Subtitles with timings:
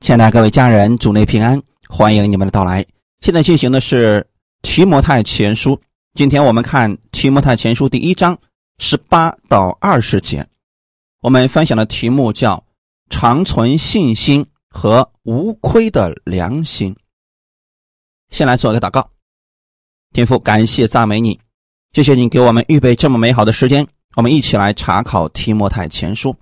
[0.00, 2.84] 亲爱的各位家人，主内平安，欢迎你们的到来。
[3.20, 4.26] 现在进行的是
[4.62, 5.78] 提摩太前书，
[6.14, 8.36] 今天我们看提摩太前书第一章
[8.78, 10.44] 十八到二十节。
[11.20, 12.64] 我们分享的题目叫
[13.10, 16.96] “长存信心和无亏的良心”。
[18.32, 19.06] 先来做一个祷告，
[20.14, 21.38] 天父，感谢赞美你，
[21.92, 23.86] 谢谢你给我们预备这么美好的时间，
[24.16, 26.34] 我们一起来查考提摩太前书，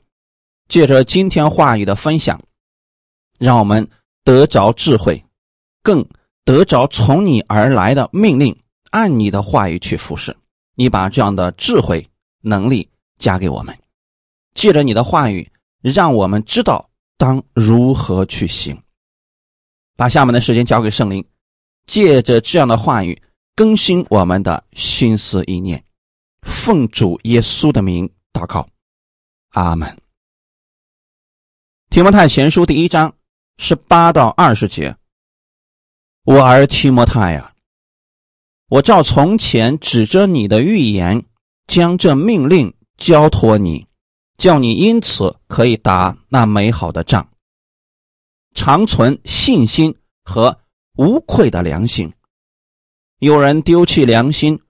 [0.68, 2.40] 借着今天话语的分享。
[3.38, 3.88] 让我们
[4.24, 5.24] 得着智慧，
[5.82, 6.04] 更
[6.44, 8.56] 得着从你而来的命令，
[8.90, 10.36] 按你的话语去服侍。
[10.74, 12.08] 你把这样的智慧
[12.40, 12.88] 能力
[13.18, 13.76] 加给我们，
[14.54, 18.80] 借着你的话语，让我们知道当如何去行。
[19.96, 21.24] 把下面的时间交给圣灵，
[21.86, 23.20] 借着这样的话语
[23.56, 25.82] 更新我们的心思意念。
[26.42, 28.68] 奉主耶稣的名祷告，
[29.50, 29.98] 阿门。
[31.90, 33.17] 提摩太前书第一章。
[33.60, 34.96] 十八到二十节，
[36.22, 37.52] 我儿提摩太呀，
[38.68, 41.24] 我照从前指着你的预言，
[41.66, 43.84] 将这命令交托你，
[44.38, 47.28] 叫你因此可以打那美好的仗，
[48.54, 50.56] 长存信心和
[50.96, 52.12] 无愧的良心。
[53.18, 54.60] 有人丢弃良心，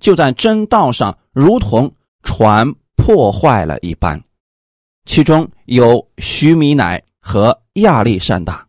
[0.00, 4.24] 就在真道上如同船破坏了一般，
[5.04, 7.04] 其中有徐米乃。
[7.28, 8.66] 和亚历山大，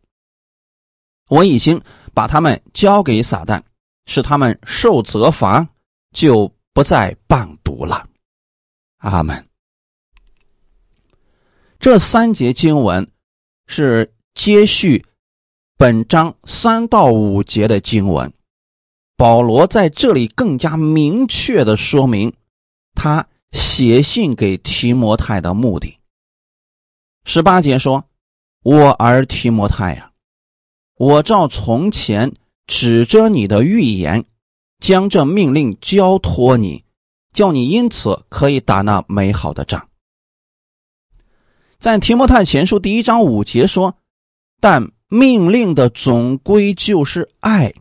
[1.29, 1.81] 我已经
[2.13, 3.61] 把他们交给撒旦，
[4.05, 5.65] 使他们受责罚，
[6.11, 8.05] 就不再谤读了。
[8.97, 9.47] 阿门。
[11.79, 13.09] 这三节经文
[13.67, 15.05] 是接续
[15.77, 18.33] 本章三到五节的经文。
[19.15, 22.33] 保罗在这里更加明确的说明
[22.93, 25.97] 他写信给提摩太的目的。
[27.23, 28.08] 十八节说。
[28.61, 30.11] 我儿提摩太呀，
[30.97, 32.33] 我照从前
[32.67, 34.25] 指着你的预言，
[34.79, 36.83] 将这命令交托你，
[37.31, 39.87] 叫你因此可以打那美好的仗。
[41.79, 43.95] 在提摩太前书第一章五节说
[44.59, 47.73] ：“但命令的总归就是爱，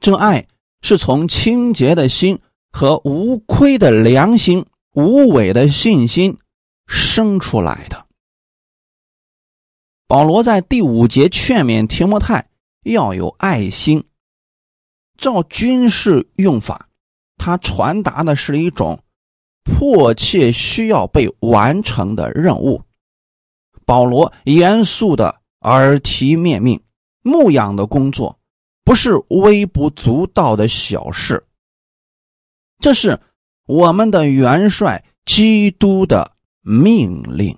[0.00, 0.46] 这爱
[0.82, 2.38] 是从清洁的心
[2.70, 6.36] 和无亏的良心、无伪的信心
[6.86, 8.06] 生出来的。”
[10.10, 12.48] 保罗在第五节劝勉提摩太
[12.82, 14.02] 要有爱心。
[15.16, 16.88] 照军事用法，
[17.36, 19.04] 他传达的是一种
[19.62, 22.82] 迫切需要被完成的任务。
[23.84, 26.82] 保罗严肃的耳提面命，
[27.22, 28.36] 牧养的工作
[28.82, 31.46] 不是微不足道的小事，
[32.80, 33.20] 这是
[33.64, 36.32] 我们的元帅基督的
[36.62, 37.56] 命令。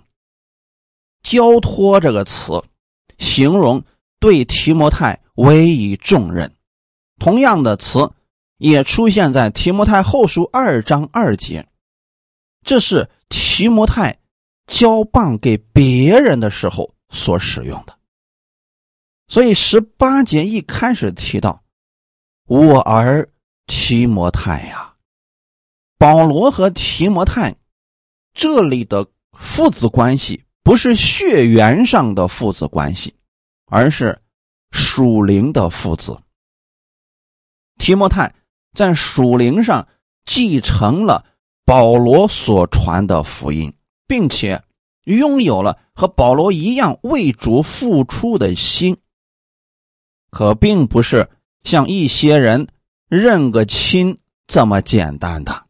[1.22, 2.62] 交托这个词，
[3.19, 3.84] 形容
[4.19, 6.53] 对提摩太委以重任。
[7.19, 8.10] 同样的词
[8.59, 11.69] 也出现在提摩太后书二章二节，
[12.65, 14.19] 这是提摩太
[14.66, 17.97] 交棒给别人的时候所使用的。
[19.28, 21.62] 所以十八节一开始提到
[22.47, 23.31] 我儿
[23.66, 24.94] 提摩太呀，
[25.97, 27.56] 保罗和提摩太
[28.34, 29.06] 这里的
[29.39, 30.44] 父子关系。
[30.62, 33.15] 不是血缘上的父子关系，
[33.67, 34.21] 而是
[34.71, 36.17] 属灵的父子。
[37.78, 38.33] 提摩太
[38.72, 39.89] 在属灵上
[40.25, 41.25] 继承了
[41.65, 43.75] 保罗所传的福音，
[44.06, 44.62] 并且
[45.05, 48.97] 拥有了和保罗一样为主付出的心。
[50.31, 51.28] 可并不是
[51.65, 52.69] 像一些人
[53.09, 55.67] 认个亲这么简单的。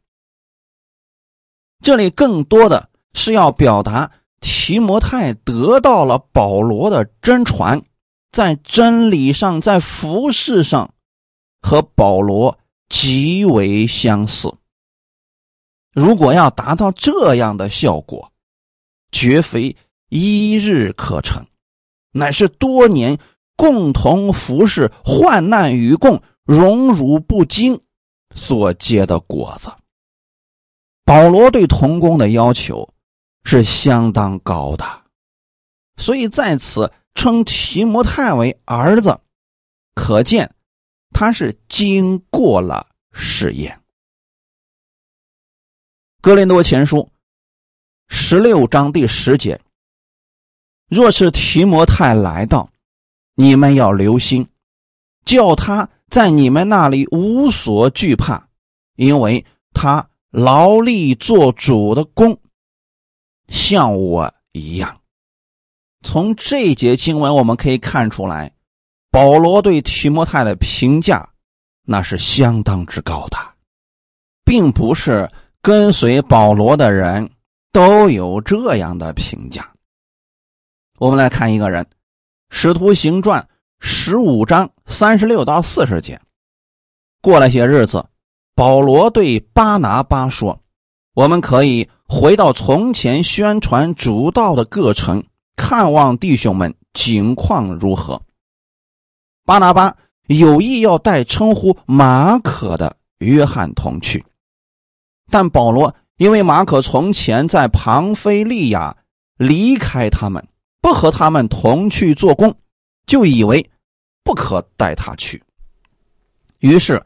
[1.80, 4.12] 这里更多的是要表达。
[4.42, 7.82] 提摩太得到了保罗的真传，
[8.32, 10.92] 在真理上，在服饰上，
[11.62, 12.58] 和保罗
[12.88, 14.52] 极为相似。
[15.94, 18.32] 如果要达到这样的效果，
[19.12, 19.76] 绝非
[20.08, 21.46] 一日可成，
[22.10, 23.18] 乃是多年
[23.56, 27.80] 共同服侍、患难与共、荣辱不惊
[28.34, 29.70] 所结的果子。
[31.04, 32.91] 保罗对童工的要求。
[33.44, 34.84] 是相当高的，
[35.96, 39.20] 所以在此称提摩太为儿子，
[39.94, 40.54] 可见
[41.10, 43.78] 他是经过了试验。
[46.20, 47.10] 格林多前书
[48.08, 49.60] 十六章第十节：
[50.88, 52.70] 若是提摩太来到，
[53.34, 54.48] 你们要留心，
[55.24, 58.48] 叫他在你们那里无所惧怕，
[58.94, 59.44] 因为
[59.74, 62.38] 他劳力做主的工。
[63.52, 64.98] 像我一样，
[66.00, 68.50] 从这节经文我们可以看出来，
[69.10, 71.28] 保罗对提摩太的评价
[71.82, 73.36] 那是相当之高的，
[74.42, 77.30] 并不是跟随保罗的人
[77.72, 79.70] 都有这样的评价。
[80.98, 81.84] 我们来看一个人，
[82.48, 83.42] 《使徒行传》
[83.80, 86.18] 十五章三十六到四十节。
[87.20, 88.02] 过了些日子，
[88.54, 90.58] 保罗对巴拿巴说
[91.14, 95.22] ：“我们可以回到从前宣传主道的各城，
[95.56, 98.20] 看望弟兄们景况如何。”
[99.44, 104.24] 巴拿巴有意要带称呼马可的约翰同去，
[105.30, 108.96] 但保罗因为马可从前在庞菲利亚
[109.36, 110.46] 离开他们，
[110.80, 112.54] 不和他们同去做工，
[113.06, 113.70] 就以为
[114.24, 115.42] 不可带他去，
[116.60, 117.04] 于是。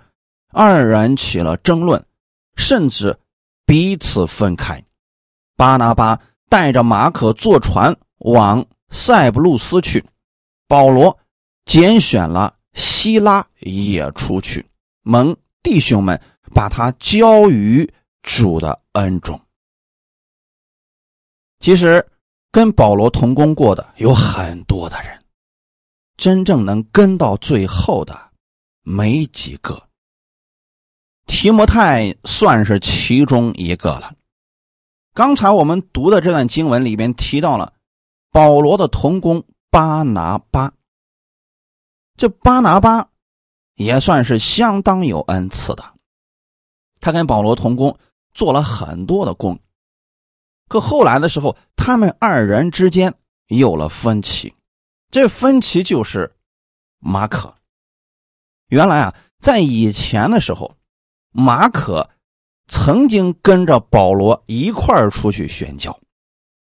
[0.53, 2.03] 二人起了争论，
[2.55, 3.15] 甚至
[3.67, 4.83] 彼此分开。
[5.57, 6.19] 巴拿巴
[6.49, 10.05] 带着马可坐船往塞浦路斯去，
[10.69, 11.19] 保罗
[11.65, 14.65] 拣选了希拉也出去，
[15.03, 16.21] 蒙弟兄们
[16.55, 17.93] 把他交于
[18.23, 19.41] 主的恩中。
[21.59, 22.07] 其实
[22.53, 25.25] 跟保罗同工过的有很多的人，
[26.17, 28.31] 真正能跟到最后的
[28.83, 29.83] 没几个。
[31.27, 34.15] 提摩太算是其中一个了。
[35.13, 37.73] 刚才我们读的这段经文里边提到了
[38.31, 40.73] 保罗的同工巴拿巴，
[42.17, 43.09] 这巴拿巴
[43.75, 45.95] 也算是相当有恩赐的。
[47.01, 47.99] 他跟保罗同工
[48.33, 49.59] 做了很多的工，
[50.69, 53.15] 可后来的时候，他们二人之间
[53.49, 54.55] 有了分歧。
[55.11, 56.37] 这分歧就是
[56.99, 57.57] 马可。
[58.69, 60.77] 原来啊，在以前的时候。
[61.39, 62.09] 马可
[62.67, 65.95] 曾经跟着保罗一块儿出去宣教，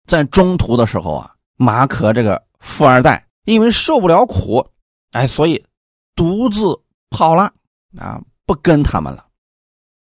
[0.08, 4.68] 在中途的时候啊，马可这个富二代因为受不了苦，
[5.12, 5.64] 哎，所以
[6.16, 6.64] 独自
[7.10, 7.44] 跑了
[7.96, 9.24] 啊，不跟他们了。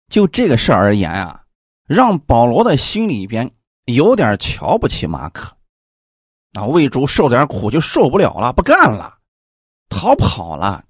[0.09, 1.43] 就这个事而言啊，
[1.85, 3.51] 让保罗的心里边
[3.85, 5.55] 有点瞧不起马可，
[6.53, 9.15] 啊，为主受点苦就受不了了，不干了，
[9.89, 10.83] 逃跑了。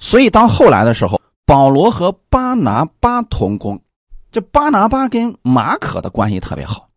[0.00, 1.20] 所以当后来的时候。
[1.46, 3.80] 保罗和巴拿巴同工，
[4.32, 6.90] 这巴拿巴跟马可的关系特别好，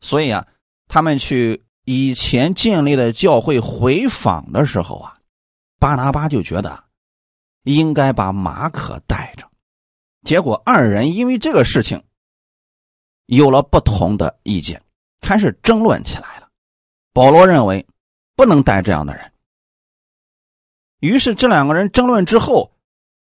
[0.00, 0.44] 所以啊，
[0.88, 5.16] 他们去以前建立的教会回访的时候啊，
[5.78, 6.82] 巴拿巴就觉得
[7.62, 9.48] 应该把马可带着，
[10.24, 12.02] 结果二人因为这个事情
[13.26, 14.82] 有了不同的意见，
[15.20, 16.48] 开始争论起来了。
[17.12, 17.86] 保罗认为
[18.34, 19.32] 不能带这样的人，
[20.98, 22.72] 于是这两个人争论之后。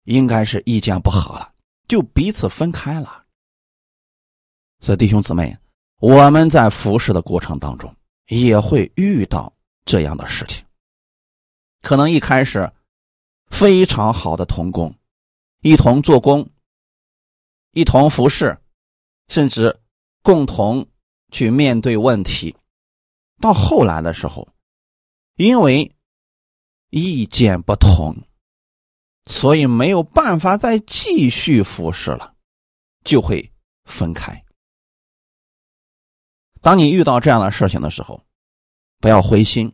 [0.03, 1.53] 应该是意见不合了，
[1.87, 3.25] 就彼此分开了。
[4.79, 5.57] 所以弟兄姊妹，
[5.97, 7.95] 我们在服侍的过程当中
[8.27, 9.53] 也会遇到
[9.85, 10.65] 这样的事情。
[11.81, 12.71] 可能一开始
[13.47, 14.95] 非常好的同工，
[15.61, 16.49] 一同做工，
[17.73, 18.57] 一同服侍，
[19.27, 19.79] 甚至
[20.23, 20.87] 共同
[21.31, 22.55] 去面对问题。
[23.39, 24.47] 到后来的时候，
[25.35, 25.95] 因为
[26.89, 28.15] 意见不同。
[29.31, 32.35] 所以没有办法再继续服侍了，
[33.05, 33.49] 就会
[33.85, 34.43] 分开。
[36.59, 38.21] 当你遇到这样的事情的时候，
[38.99, 39.73] 不要灰心，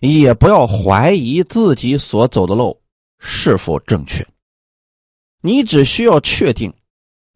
[0.00, 2.82] 也不要怀疑自己所走的路
[3.20, 4.26] 是否正确。
[5.42, 6.74] 你只需要确定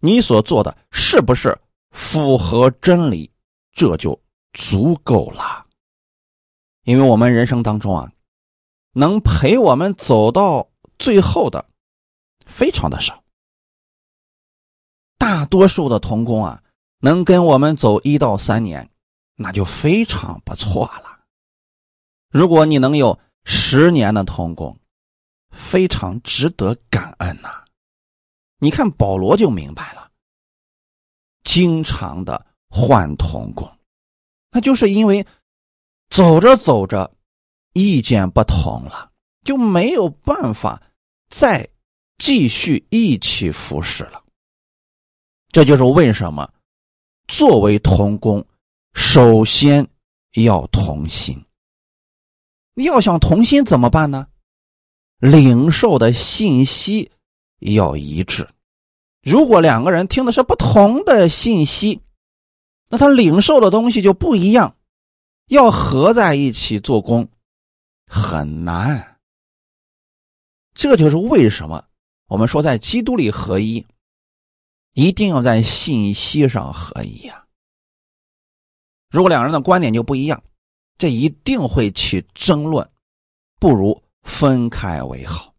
[0.00, 1.56] 你所做的是不是
[1.92, 3.30] 符合真理，
[3.72, 4.20] 这就
[4.52, 5.64] 足够了。
[6.82, 8.12] 因为我们人生当中啊，
[8.94, 10.71] 能陪我们走到。
[11.02, 11.68] 最后的
[12.46, 13.24] 非常的少，
[15.18, 16.62] 大多数的童工啊，
[17.00, 18.88] 能跟我们走一到三年，
[19.34, 21.24] 那就非常不错了。
[22.30, 24.78] 如果你能有十年的童工，
[25.50, 27.64] 非常值得感恩呐。
[28.58, 30.08] 你看保罗就明白了，
[31.42, 33.68] 经常的换童工，
[34.52, 35.26] 那就是因为
[36.10, 37.12] 走着走着
[37.72, 39.10] 意见不同了，
[39.44, 40.80] 就没有办法。
[41.32, 41.66] 再
[42.18, 44.22] 继续一起服侍了，
[45.48, 46.52] 这就是为什么
[47.26, 48.46] 作为同工，
[48.92, 49.88] 首先
[50.34, 51.42] 要同心。
[52.74, 54.28] 要想同心怎么办呢？
[55.20, 57.10] 领受的信息
[57.60, 58.46] 要一致。
[59.22, 62.02] 如果两个人听的是不同的信息，
[62.90, 64.76] 那他领受的东西就不一样，
[65.48, 67.26] 要合在一起做工
[68.06, 69.11] 很难。
[70.74, 71.84] 这就是为什么
[72.26, 73.86] 我们说在基督里合一，
[74.94, 77.46] 一定要在信息上合一呀。
[79.10, 80.42] 如果两人的观点就不一样，
[80.96, 82.88] 这一定会起争论，
[83.60, 85.54] 不如分开为好。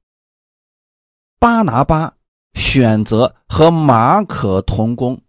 [1.40, 2.16] 巴拿巴
[2.54, 5.22] 选择和马可同工，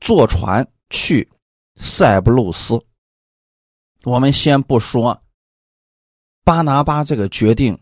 [0.00, 1.26] 坐船去
[1.76, 2.78] 塞浦路斯。
[4.02, 5.22] 我们先不说
[6.44, 7.78] 巴拿巴这个决定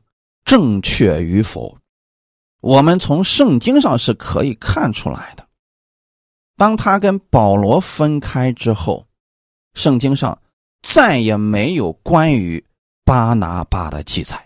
[0.49, 1.77] 正确与否，
[2.63, 5.47] 我们从圣经上是可以看出来的。
[6.57, 9.07] 当他跟保罗分开之后，
[9.75, 10.41] 圣经上
[10.81, 12.65] 再也没有关于
[13.05, 14.43] 巴拿巴的记载。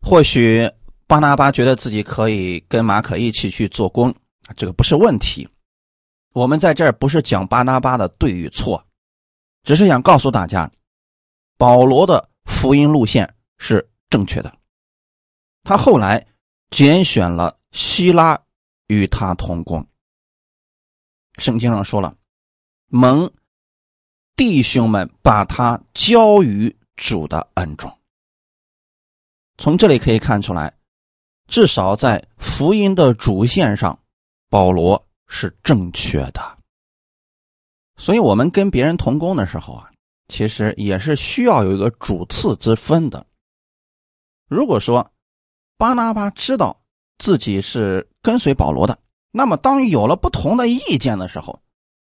[0.00, 0.66] 或许
[1.06, 4.14] 巴拿巴觉得自己可以跟马可一起去做工，
[4.56, 5.46] 这个不是问题。
[6.32, 8.82] 我们在这儿不是讲巴拿巴的对与错，
[9.62, 10.72] 只是想告诉大家，
[11.58, 14.50] 保罗的福音路线是正确的。
[15.66, 16.24] 他后来
[16.70, 18.40] 拣选了希拉
[18.86, 19.84] 与他同工。
[21.38, 22.16] 圣经上说了，
[22.86, 23.28] 蒙
[24.36, 27.92] 弟兄们把他交于主的恩中。
[29.58, 30.72] 从这里可以看出来，
[31.48, 33.98] 至少在福音的主线上，
[34.48, 36.58] 保罗是正确的。
[37.96, 39.90] 所以，我们跟别人同工的时候啊，
[40.28, 43.26] 其实也是需要有一个主次之分的。
[44.48, 45.10] 如果说
[45.78, 46.80] 巴拿巴知道
[47.18, 48.98] 自己是跟随保罗的。
[49.30, 51.60] 那么，当有了不同的意见的时候，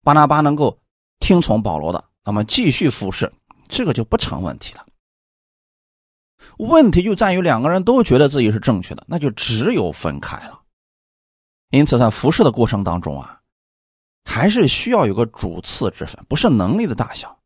[0.02, 0.78] 巴拿巴能够
[1.18, 3.32] 听从保罗的，那么继续服侍，
[3.68, 4.84] 这个就不成问题了。
[6.58, 10.60] 问题就在于两个人都觉得自己是正确的，那就只有分开了。
[11.70, 13.40] 因此，在服侍的过程当中啊，
[14.24, 17.38] 还是需要有个主次之分，不是能力的大小，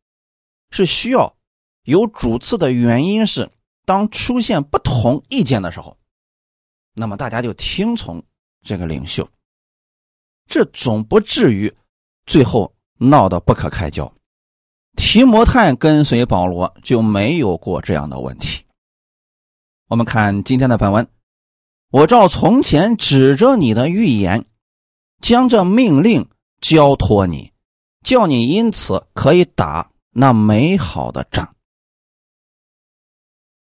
[0.71, 1.33] 是需要
[1.83, 3.49] 有主次的原因是，
[3.85, 5.97] 当出现不同意见的时候，
[6.93, 8.23] 那么大家就听从
[8.63, 9.27] 这个领袖。
[10.47, 11.73] 这总不至于
[12.25, 14.11] 最后闹得不可开交。
[14.97, 18.65] 提摩太跟随保罗就没有过这样的问题。
[19.87, 21.07] 我们看今天的本文，
[21.89, 24.45] 我照从前指着你的预言，
[25.21, 26.27] 将这命令
[26.59, 27.53] 交托你，
[28.01, 31.55] 叫你因此可以打那美好的仗。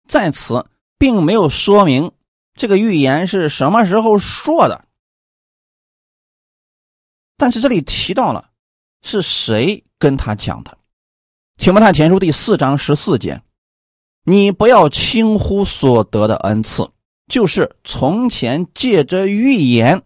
[0.06, 0.66] 在此
[0.96, 2.10] 并没有说明
[2.58, 4.84] 这个预言是什么时候说的。
[7.36, 8.50] 但是这里提到了
[9.00, 10.72] 是谁跟他讲的，
[11.56, 13.40] 《提摩太前书》第四章十四节
[14.26, 16.90] ：“你不要轻忽所得的恩赐，
[17.28, 20.02] 就是从前借着预言，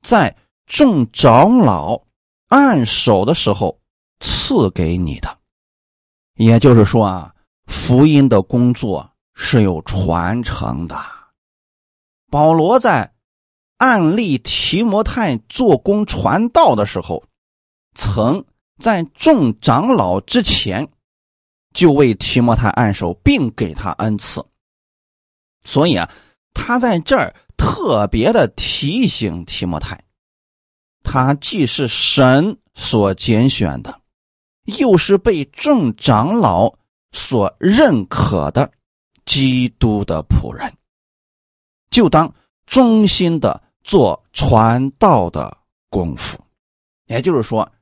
[0.00, 2.04] 在众长老
[2.48, 3.78] 按手的时候
[4.20, 5.38] 赐给你的。”
[6.36, 7.34] 也就是说啊，
[7.66, 11.19] 福音的工作是有传承的。
[12.30, 13.12] 保罗在。
[13.80, 17.24] 案例提摩太做工传道的时候，
[17.94, 18.44] 曾
[18.78, 20.86] 在众长老之前
[21.72, 24.44] 就为提摩太按手，并给他恩赐。
[25.64, 26.12] 所以啊，
[26.52, 29.98] 他在这儿特别的提醒提摩太，
[31.02, 33.98] 他既是神所拣选的，
[34.78, 36.70] 又是被众长老
[37.12, 38.70] 所认可的
[39.24, 40.70] 基督的仆人，
[41.90, 42.34] 就当
[42.66, 43.62] 忠心的。
[43.82, 45.56] 做传道的
[45.88, 46.38] 功夫，
[47.06, 47.72] 也就是说，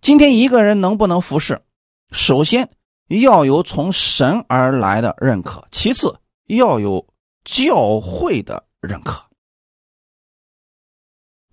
[0.00, 1.62] 今天一个人能不能服侍，
[2.10, 2.68] 首先
[3.06, 7.06] 要有从神而来的认可，其次要有
[7.44, 9.24] 教会的认可。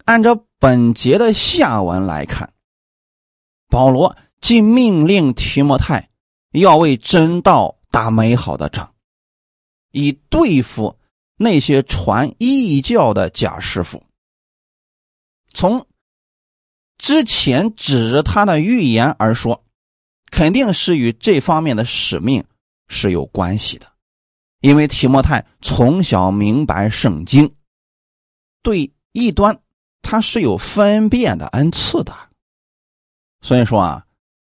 [0.05, 2.51] 按照本节的下文来看，
[3.69, 6.09] 保罗既命令提摩太
[6.53, 8.95] 要为真道打美好的仗，
[9.91, 10.97] 以对付。
[11.37, 14.03] 那些传异教的假师傅，
[15.53, 15.85] 从
[16.97, 19.63] 之前指着他的预言而说，
[20.31, 22.43] 肯定是与这方面的使命
[22.87, 23.91] 是有关系的。
[24.61, 27.53] 因为提摩太从小明白圣经，
[28.63, 29.59] 对异端
[30.01, 32.15] 他是有分辨的恩赐的。
[33.41, 34.05] 所以说啊，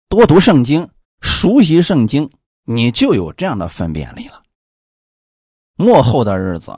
[0.08, 0.88] 多读圣经，
[1.20, 2.30] 熟悉圣经，
[2.64, 4.42] 你就有这样的分辨力了。
[5.80, 6.72] 末后的日子，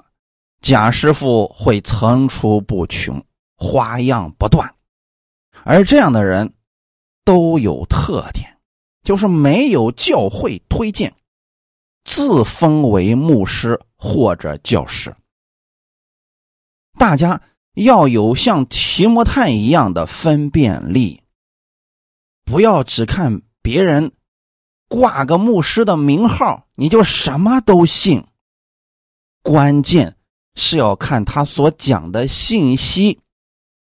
[0.61, 3.25] 贾师傅会层出不穷，
[3.57, 4.75] 花样不断，
[5.65, 6.53] 而这样的人
[7.25, 8.59] 都有特点，
[9.03, 11.15] 就是没有教会推荐，
[12.05, 15.17] 自封为牧师或者教师。
[16.99, 17.41] 大家
[17.77, 21.23] 要有像提摩太一样的分辨力，
[22.45, 24.13] 不要只看别人
[24.89, 28.23] 挂个牧师的名号，你就什么都信。
[29.43, 30.17] 关键
[30.55, 33.19] 是要看他所讲的信息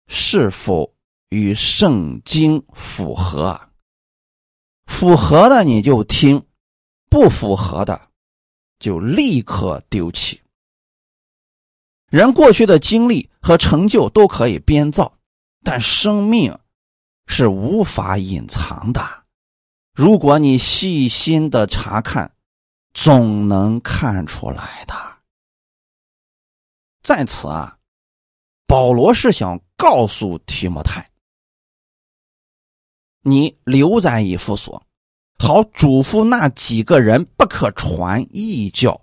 [0.07, 0.93] 是否
[1.29, 3.59] 与圣经符合，
[4.85, 6.45] 符合的你就听，
[7.09, 8.09] 不符合的
[8.79, 10.41] 就立刻丢弃。
[12.09, 15.13] 人过去的经历和成就都可以编造，
[15.63, 16.57] 但生命
[17.27, 19.23] 是无法隐藏的。
[19.93, 22.31] 如果你细心的查看，
[22.93, 25.08] 总能看出来的。
[27.01, 27.77] 在此啊，
[28.67, 31.09] 保罗是想告诉提摩太，
[33.21, 34.83] 你留在以弗所，
[35.37, 39.01] 好嘱咐那几个人不可传异教。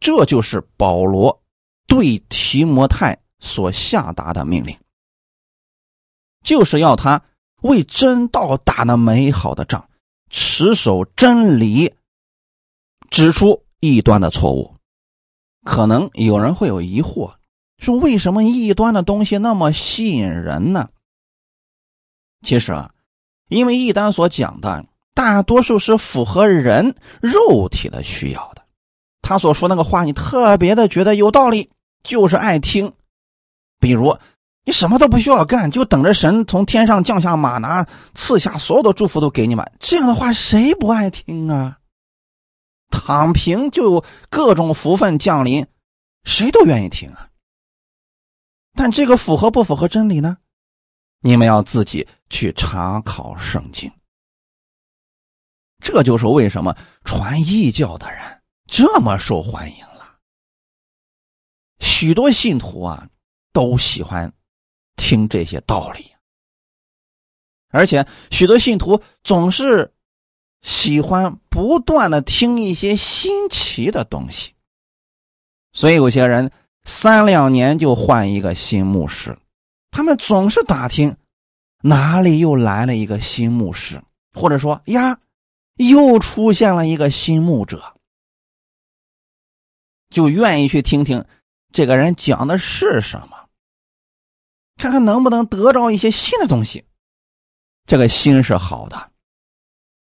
[0.00, 1.40] 这就是保罗。
[1.88, 4.74] 对提摩太所下达的命令，
[6.42, 7.22] 就是要他
[7.60, 9.90] 为真道打那美好的仗，
[10.30, 11.92] 持守真理，
[13.10, 14.71] 指出异端的错误。
[15.64, 17.34] 可能有人会有疑惑，
[17.78, 20.88] 说为什么异端的东西那么吸引人呢？
[22.42, 22.90] 其实啊，
[23.48, 28.62] 因为异端所讲的大多数是符合人肉体的需要的，
[29.20, 31.70] 他所说那个话，你特别的觉得有道理。
[32.02, 32.92] 就是爱听，
[33.78, 34.18] 比如
[34.64, 39.64] 你什么都不需要干，就等着神从天上降下马拿，赐下所有的祝福都给你们。
[39.78, 41.78] 这样的话，谁不爱听啊？
[42.92, 45.66] 躺平就有各种福分降临，
[46.22, 47.28] 谁都愿意听啊。
[48.74, 50.36] 但这个符合不符合真理呢？
[51.20, 53.90] 你们要自己去查考圣经。
[55.78, 60.18] 这就是为什么传异教的人这么受欢迎了。
[61.80, 63.08] 许多信徒啊，
[63.52, 64.32] 都喜欢
[64.96, 66.12] 听这些道理，
[67.70, 69.92] 而且许多信徒总是
[70.62, 74.54] 喜欢不断的听一些新奇的东西，
[75.72, 76.50] 所以有些人
[76.84, 79.38] 三两年就换一个新牧师，
[79.90, 81.16] 他们总是打听
[81.82, 84.02] 哪里又来了一个新牧师，
[84.32, 85.18] 或者说呀，
[85.76, 87.96] 又出现了一个新牧者，
[90.10, 91.24] 就愿意去听听。
[91.72, 93.48] 这个人讲的是什么？
[94.76, 96.84] 看看能不能得着一些新的东西。
[97.86, 99.11] 这个心是好的，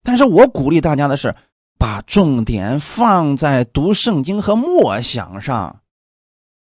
[0.03, 1.35] 但是我鼓励大家的是，
[1.79, 5.83] 把重点放在读圣经和默想上，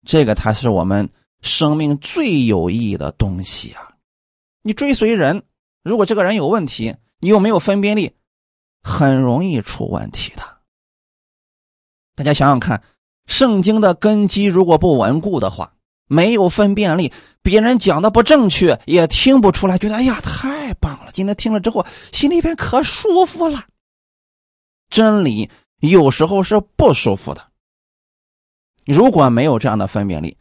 [0.06, 1.10] 这个才是我们
[1.42, 3.94] 生命最有意义的东西啊！
[4.62, 5.44] 你追随人，
[5.84, 8.16] 如果这个人有问题，你又没有分辨力，
[8.84, 10.44] 很容易出问题的。
[12.16, 12.82] 大家想想看。
[13.28, 15.74] 圣经的根基如果不稳固的话，
[16.08, 21.12] 没有分辨力，别人讲的不正确也听不出来，觉得哎呀太棒了！
[21.12, 23.66] 今天听了之后，心里边可舒服了。
[24.90, 27.52] 真理有时候是不舒服的，
[28.86, 30.38] 如果没有这样的分辨力，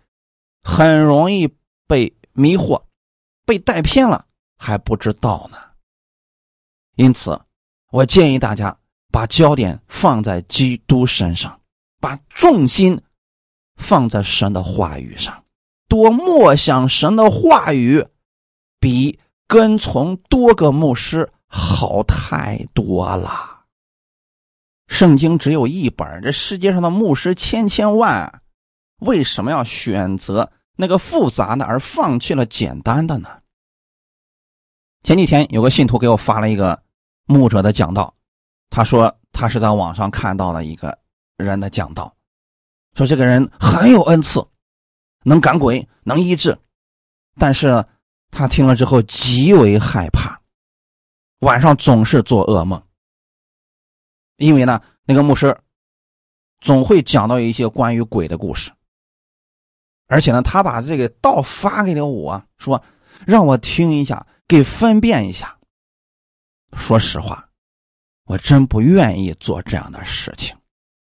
[0.63, 1.49] 很容易
[1.87, 2.83] 被迷惑、
[3.45, 5.59] 被带偏了，还不知道呢。
[6.97, 7.41] 因此，
[7.91, 8.77] 我建议大家
[9.11, 11.61] 把焦点放在基督身上。
[12.01, 13.01] 把重心
[13.77, 15.44] 放在神的话语上，
[15.95, 18.05] 多默想神的话语，
[18.81, 23.61] 比跟从多个牧师好太多了。
[24.89, 28.43] 圣经只有一本，这世界上的牧师千千万，
[29.03, 33.29] 为什么要选择那个复杂的而放弃了简单的呢？
[35.05, 36.83] 前几天有个信徒给我发了一个
[37.27, 38.13] 牧者的讲道，
[38.69, 40.99] 他说他是在网上看到了一个。
[41.37, 42.15] 人的讲道，
[42.97, 44.45] 说这个人很有恩赐，
[45.25, 46.57] 能赶鬼，能医治，
[47.37, 47.85] 但是
[48.31, 50.41] 他听了之后极为害怕，
[51.41, 52.81] 晚上总是做噩梦。
[54.37, 55.57] 因为呢，那个牧师
[56.61, 58.71] 总会讲到一些关于鬼的故事，
[60.07, 62.83] 而且呢，他把这个道发给了我，说
[63.27, 65.57] 让我听一下，给分辨一下。
[66.77, 67.49] 说实话，
[68.25, 70.57] 我真不愿意做这样的事情。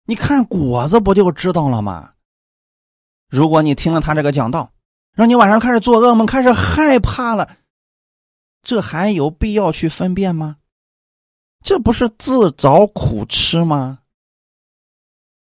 [0.05, 2.13] 你看果子不就知道了吗？
[3.29, 4.73] 如果你听了他这个讲道，
[5.13, 7.57] 让你晚上开始做噩梦，开始害怕了，
[8.63, 10.57] 这还有必要去分辨吗？
[11.63, 13.99] 这不是自找苦吃吗？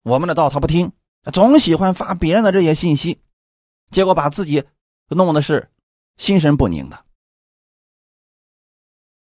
[0.04, 0.91] 我们的道他不听，
[1.32, 3.21] 总喜欢发别人的这些信息，
[3.89, 4.63] 结果把自己
[5.08, 5.71] 弄的是
[6.17, 7.04] 心神不宁的。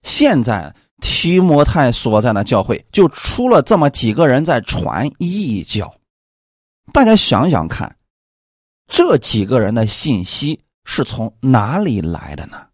[0.04, 0.74] 现在。
[1.06, 5.94] 提摩太所在的教会就出了这么几个人在传异教，
[6.94, 7.98] 大家想想看，
[8.94, 12.68] 这几个人的信息是从哪里来的呢？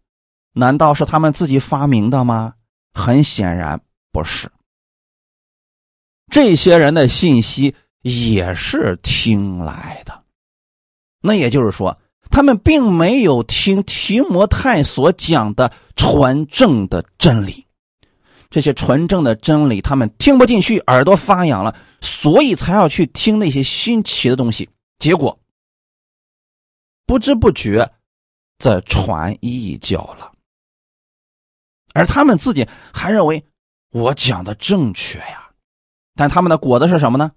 [0.52, 2.52] 难道是他们自己发明的吗？
[2.92, 3.80] 很显然
[4.12, 4.52] 不是。
[6.30, 10.22] 这些人的信息也是听来的，
[11.22, 11.98] 那也就是说，
[12.30, 17.64] 他们并没有听提摩太所讲的纯正的真理。
[18.50, 24.68] 这些纯正的真理，他们听不进去，耳朵发痒了，所以才要去听那些新奇的东西。
[24.98, 25.39] 结果
[27.10, 27.90] 不知不觉
[28.60, 30.30] 在传异教了，
[31.92, 33.44] 而他们自己还认为
[33.90, 35.50] 我讲的正确呀。
[36.14, 37.32] 但他们的果子是什么呢？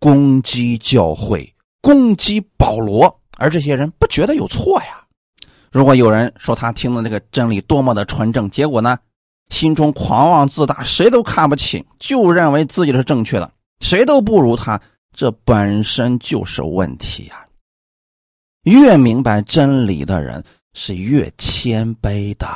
[0.00, 5.04] 攻击教会，攻击保罗，而这些人不觉得有错呀。
[5.70, 8.96] 如果有人说他听的那个真理多么的纯正，结果呢？
[9.50, 14.80] 心中狂妄自大，谁都看不起，就认为自己是正确的，谁都不如他，
[15.12, 17.42] 这本身就是问题呀。
[18.66, 22.46] 越明白真理的人是越谦卑的，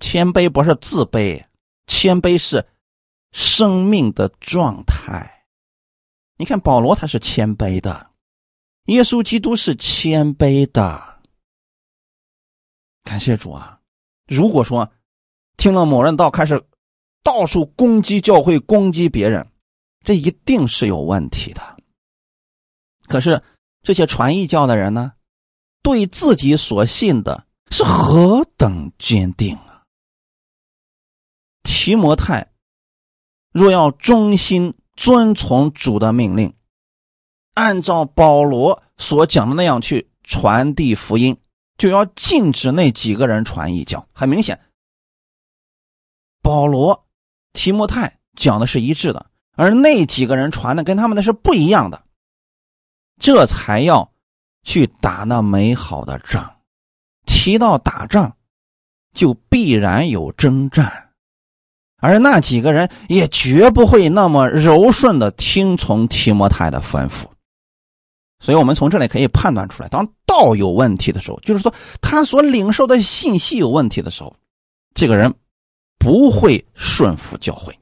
[0.00, 1.44] 谦卑不是自卑，
[1.86, 2.66] 谦卑是
[3.32, 5.46] 生命的状态。
[6.36, 8.10] 你看保罗他是谦卑的，
[8.86, 11.20] 耶稣基督是谦卑的。
[13.04, 13.80] 感谢主啊！
[14.26, 14.90] 如果说。
[15.58, 16.62] 听了某人道，开始
[17.22, 19.50] 到处攻击教会，攻击别人，
[20.04, 21.62] 这一定是有问题的。
[23.06, 23.42] 可是
[23.80, 25.14] 这些传异教的人呢，
[25.86, 29.84] 对自己所信的是何等坚定啊！
[31.62, 32.50] 提摩太
[33.52, 36.52] 若要忠心遵从主的命令，
[37.54, 41.36] 按照保罗所讲的那样去传递福音，
[41.78, 44.08] 就要禁止那几个人传异教。
[44.12, 44.60] 很明显。
[46.42, 47.06] 保罗、
[47.52, 52.04] 提摩太讲的是一致的，而那几个人传的跟他们的是不一样的，
[53.20, 54.12] 这才要
[54.66, 56.56] 去打那美好的仗。
[57.24, 58.36] 提到打仗，
[59.14, 61.08] 就必然有征战，
[61.98, 67.24] 而那几个人也绝不会那么柔顺的听从提摩太的吩咐。
[68.40, 74.36] 所以，我们从这里可以判断出来，当道有问题的时候，就是说他所领受的信息有问题的时候，
[74.94, 75.34] 这个人。
[75.98, 77.76] 不会顺服教会，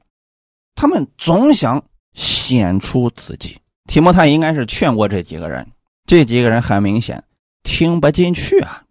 [0.73, 3.59] 他们总想显出自己。
[3.87, 5.69] 提摩太应该是劝过这几个人，
[6.05, 7.23] 这几个人很明显
[7.63, 8.83] 听不进去啊，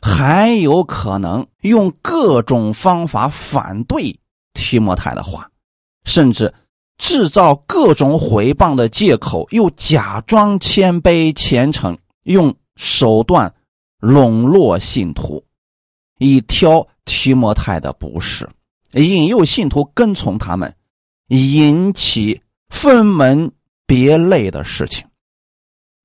[0.00, 4.16] 还有可能用各种方法反对
[4.54, 5.50] 提摩太的话，
[6.04, 6.52] 甚至
[6.98, 13.52] 制造各种毁谤的借口，又假装谦卑虔诚，用手段
[13.98, 15.44] 笼络信徒，
[16.18, 18.48] 以挑提摩太的不是。
[18.92, 20.72] 引诱信徒跟从他们，
[21.28, 23.50] 引起分门
[23.86, 25.04] 别类的事情，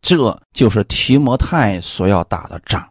[0.01, 2.89] 这就是提摩太所要打的仗。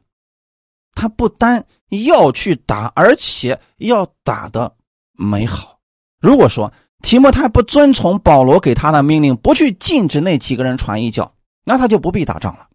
[0.94, 4.74] 他不单要去打，而且要打的
[5.12, 5.78] 美好。
[6.20, 12.68] 如果说提摩太不遵从保罗给他的命令，不去禁止那几个人传一教，那他就不必打仗了，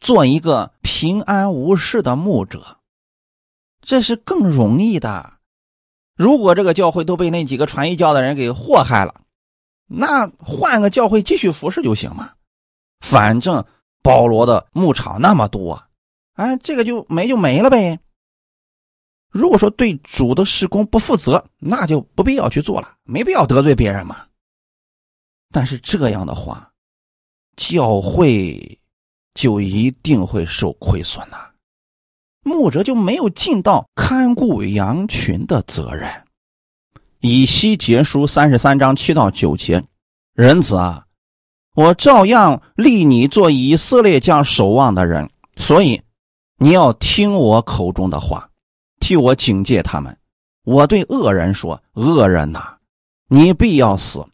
[0.00, 2.78] 做一个平安无事的牧者，
[3.82, 5.34] 这是更容易的。
[6.16, 9.22] 如果这个教会都被那几个传异教的人给祸害了，
[9.86, 12.30] 那换个教会继续服侍就行嘛。
[13.00, 13.64] 反正
[14.02, 15.82] 保罗的牧场那么多，
[16.34, 17.98] 哎，这个就没就没了呗。
[19.30, 24.24] 如果说对主的施工不负责，那就不必要去做了，没必要得罪别人嘛。
[25.50, 26.70] 但是这样的话，
[27.56, 28.78] 教会
[29.34, 31.50] 就一定会受亏损呐。
[32.42, 36.10] 牧者就没有尽到看顾羊群的责任。
[37.20, 39.84] 以西结书三十三章七到九节，
[40.34, 41.04] 人子啊，
[41.78, 46.02] 我照样立你做以色列家守望的人，所以
[46.56, 48.50] 你要听我口中的话，
[48.98, 50.18] 替我警戒他们。
[50.64, 52.78] 我对恶人说：恶人呐，
[53.28, 54.26] 你必要死。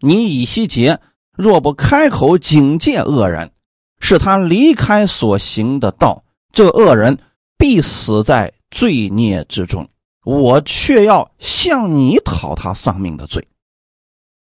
[0.00, 1.00] 你以西结
[1.34, 3.50] 若不开口警戒恶人，
[3.98, 6.22] 使他离开所行的道。
[6.52, 7.18] 这恶人
[7.56, 9.88] 必死在罪孽之中，
[10.26, 13.48] 我却要向你讨他丧命的罪。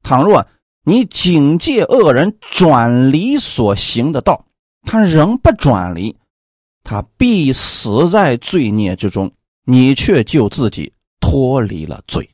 [0.03, 0.45] 倘若
[0.89, 4.45] 你警戒恶人转离所行的道，
[4.81, 6.17] 他仍不转离，
[6.83, 9.31] 他必死在罪孽之中，
[9.65, 12.27] 你却救自己脱离了罪。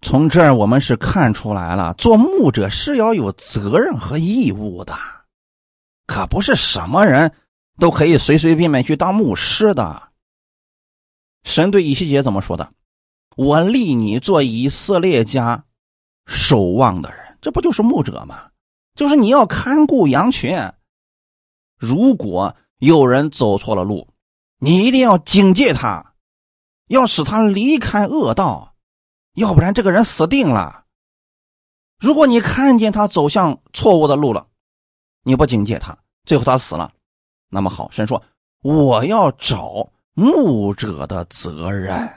[0.00, 4.96] 从这儿我们是看出来了，做牧者是要有责任和义务的，
[6.06, 7.32] 可不是什么人。
[7.76, 10.10] 都可以随随便便去当牧师的。
[11.42, 12.72] 神对以西结怎么说的？
[13.34, 15.64] 我立你做以色列家
[16.24, 18.48] 守望的人，这不就是牧者吗？
[18.94, 20.56] 就是你要看顾羊群。
[21.76, 24.08] 如果有人走错了路，
[24.56, 26.14] 你一定要警戒他，
[26.86, 28.74] 要使他离开恶道，
[29.34, 30.86] 要不然这个人死定了。
[31.98, 34.46] 如果你看见他走向错误的路了，
[35.22, 36.94] 你不警戒他，最后他死了。
[37.50, 38.22] 那么好，神说
[38.64, 42.08] ：“我要找牧者的责任。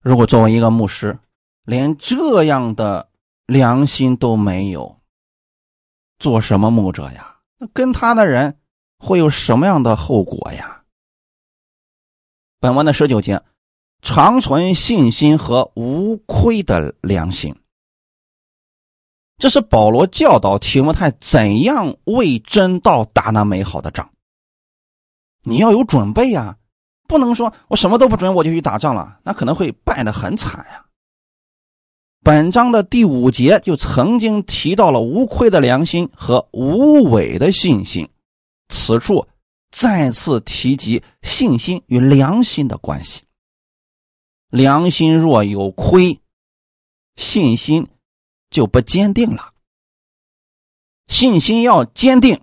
[0.00, 1.18] 如果作为一个牧师，
[1.64, 3.07] 连这样的
[3.48, 5.00] 良心都没有，
[6.18, 7.38] 做什么牧者呀？
[7.56, 8.58] 那跟他的人
[8.98, 10.82] 会有什么样的后果呀？
[12.60, 13.42] 本文的十九节，
[14.02, 17.58] 长存信心和无亏的良心，
[19.38, 24.10] 这是保罗教导提摩太怎样为真道打那美好的仗。
[25.44, 26.58] 你要有准备呀。
[27.06, 30.84] 不能说我什么都不准我就去打仗了，那可能会败得很惨呀。
[32.28, 38.06] 本章的第五节就曾经提到了无愧的良心和无伪的信心，
[38.68, 39.26] 此处
[39.70, 43.22] 再次提及信心与良心的关系。
[44.50, 46.20] 良心若有亏，
[47.16, 47.88] 信心
[48.50, 49.54] 就不坚定了。
[51.06, 52.38] 信心要坚定，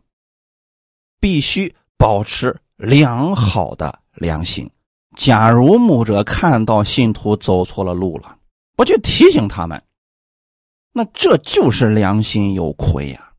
[1.20, 4.00] 必须保持良好的。
[4.16, 4.68] 良心，
[5.16, 8.36] 假如牧者看到信徒走错了路了，
[8.76, 9.82] 不去提醒他们，
[10.92, 13.34] 那这就是良心有亏呀。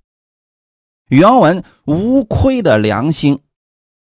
[1.08, 3.40] 原文无亏的良心，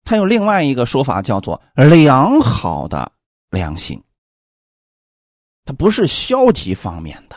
[0.03, 3.13] 它有另外一个说法，叫做良好的
[3.51, 4.03] 良心。
[5.65, 7.37] 它不是消极方面的，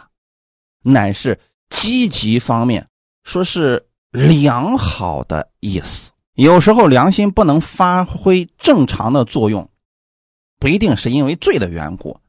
[0.82, 2.88] 乃是积极方面，
[3.24, 6.12] 说是良好的意思。
[6.34, 9.70] 有时候良心不能发挥正常的作用，
[10.58, 12.20] 不一定是因为罪的缘故，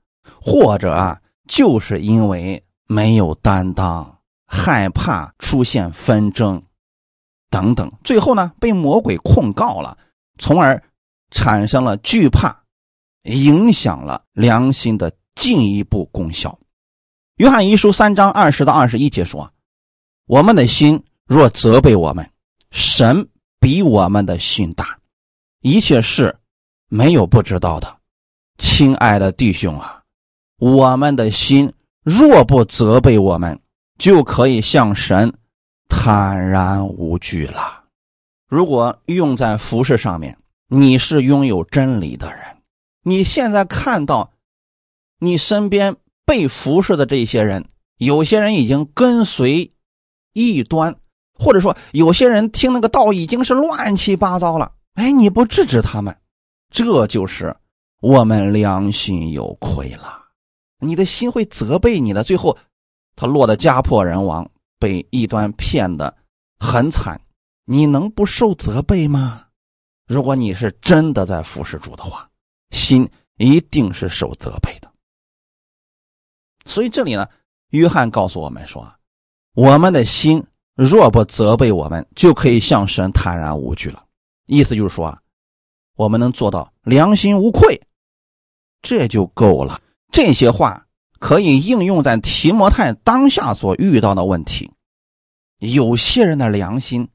[0.43, 6.63] 或者啊，就是因为没有担当、害怕出现纷争
[7.51, 9.97] 等等，最后呢被魔鬼控告了，
[10.39, 10.83] 从而
[11.31, 12.65] 产生了惧怕，
[13.23, 16.59] 影响了良心的进一步功效。
[17.37, 19.53] 约翰一书三章二十到二十一节说
[20.27, 22.31] ：“我们的心若责备我们，
[22.71, 23.29] 神。”
[23.65, 24.99] 比我们的心大，
[25.63, 26.39] 一切事
[26.91, 27.97] 没有不知道的。
[28.59, 30.03] 亲爱的弟兄啊，
[30.65, 33.61] 我们的心若不责备我们，
[33.99, 35.35] 就可以向神
[35.91, 37.85] 坦然无惧了。
[38.49, 42.39] 如果用在服饰上面，你是拥有真理的人，
[43.03, 44.33] 你现在看到
[45.19, 47.67] 你身边被服侍的这些人，
[47.99, 49.71] 有些人已经跟随
[50.33, 50.97] 异端。
[51.35, 56.17] 或者说，有些人听那个道已经是乱七八糟了，哎，你不制止他们，
[56.71, 57.55] 这就是
[58.01, 60.24] 我们良心有亏了。
[60.85, 62.57] 你的心会责备你的，最后
[63.17, 66.17] 他落得家破人亡，被异端骗的
[66.59, 67.21] 很惨，
[67.65, 69.47] 你能不受责备吗？
[70.07, 72.29] 如果你是真的在服侍主的话，
[72.71, 74.93] 心一定是受责备的。
[76.67, 77.29] 所以这里呢，
[77.71, 78.87] 约翰告诉我们说，
[79.55, 80.45] 我们的心。
[80.77, 84.05] 若不责备我们，就可以向神坦然无惧了。
[84.47, 85.23] 意思就是说啊，
[85.95, 87.81] 我们能做到良心无愧，
[88.83, 89.81] 这就够了。
[90.15, 90.87] 这些话
[91.19, 94.71] 可以应用在提摩太当下所遇到的问题。
[95.59, 97.09] 有些人的良心，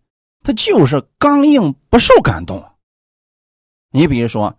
[0.43, 2.61] 他就是刚硬，不受感动。
[3.91, 4.53] 你比如说，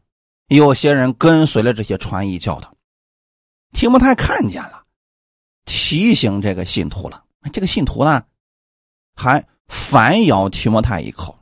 [0.48, 2.74] 有些人跟随了这些传异教的，
[3.72, 4.84] 提摩太看见了，
[5.66, 7.22] 提醒这个信徒了。
[7.52, 8.24] 这个信徒呢？
[9.14, 11.38] 还反咬提摩太一口，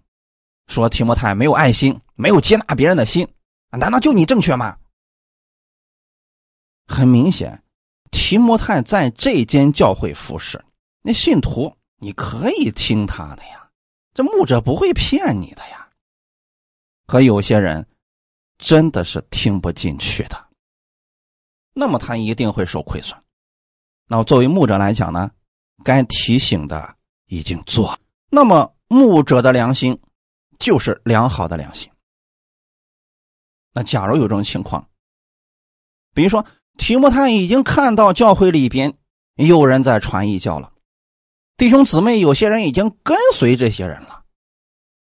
[0.67, 3.29] 说提摩太没有爱心，没有接纳别人的心，
[3.71, 4.77] 难道就你正确吗？
[6.89, 7.63] 很明显，
[8.11, 10.65] 提摩太在这间教会服侍，
[11.03, 13.71] 那信徒你可以听他的呀，
[14.15, 15.89] 这牧者不会骗你的呀。
[17.07, 17.87] 可有些人
[18.57, 20.49] 真的是听不进去的，
[21.75, 23.17] 那么他一定会受亏损。
[24.07, 25.31] 那作为牧者来讲呢，
[25.85, 26.97] 该提醒的。
[27.31, 27.99] 已经做了，
[28.31, 30.01] 那么牧者的良心
[30.59, 31.93] 就是良好的良心。
[33.75, 34.89] 那假如有这种情况，
[36.15, 36.43] 比如说
[36.79, 38.95] 提摩太已经看到教会里边
[39.35, 40.73] 有人在传异教了，
[41.59, 44.23] 弟兄姊妹有些人已经跟随这些人了，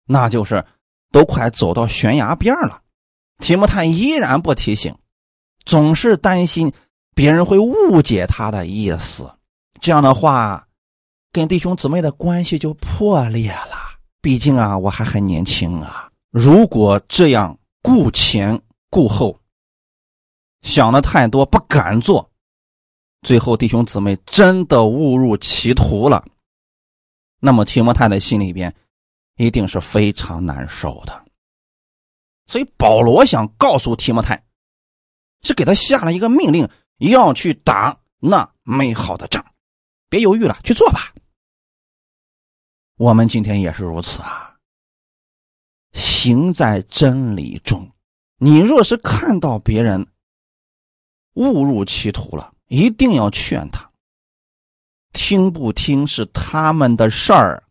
[0.06, 0.64] 那就是
[1.12, 2.80] 都快走到悬崖边了，
[3.38, 4.96] 提摩太依然不提醒，
[5.64, 6.72] 总是担心
[7.14, 9.30] 别人会误解他的意思，
[9.80, 10.64] 这样的话。
[11.32, 13.76] 跟弟兄姊妹的关系就破裂了。
[14.22, 16.10] 毕竟啊，我还很年轻啊。
[16.30, 18.58] 如果这样顾前
[18.88, 19.38] 顾后，
[20.66, 22.28] 想的太多，不敢做，
[23.22, 26.26] 最后弟兄姊妹真的误入歧途了，
[27.38, 28.74] 那么提摩太的心里边
[29.36, 31.24] 一定是非常难受的。
[32.46, 34.44] 所以保罗想告诉提摩太，
[35.42, 39.46] 是给他下了一个命令，要去打那美好的仗，
[40.08, 41.14] 别犹豫了，去做吧。
[42.96, 44.56] 我们今天也是如此啊！
[45.92, 47.88] 行在真理中，
[48.38, 50.04] 你若是看到别人
[51.36, 53.90] 误入歧途了，一定要劝他。
[55.12, 57.62] 听不听是他们的事儿，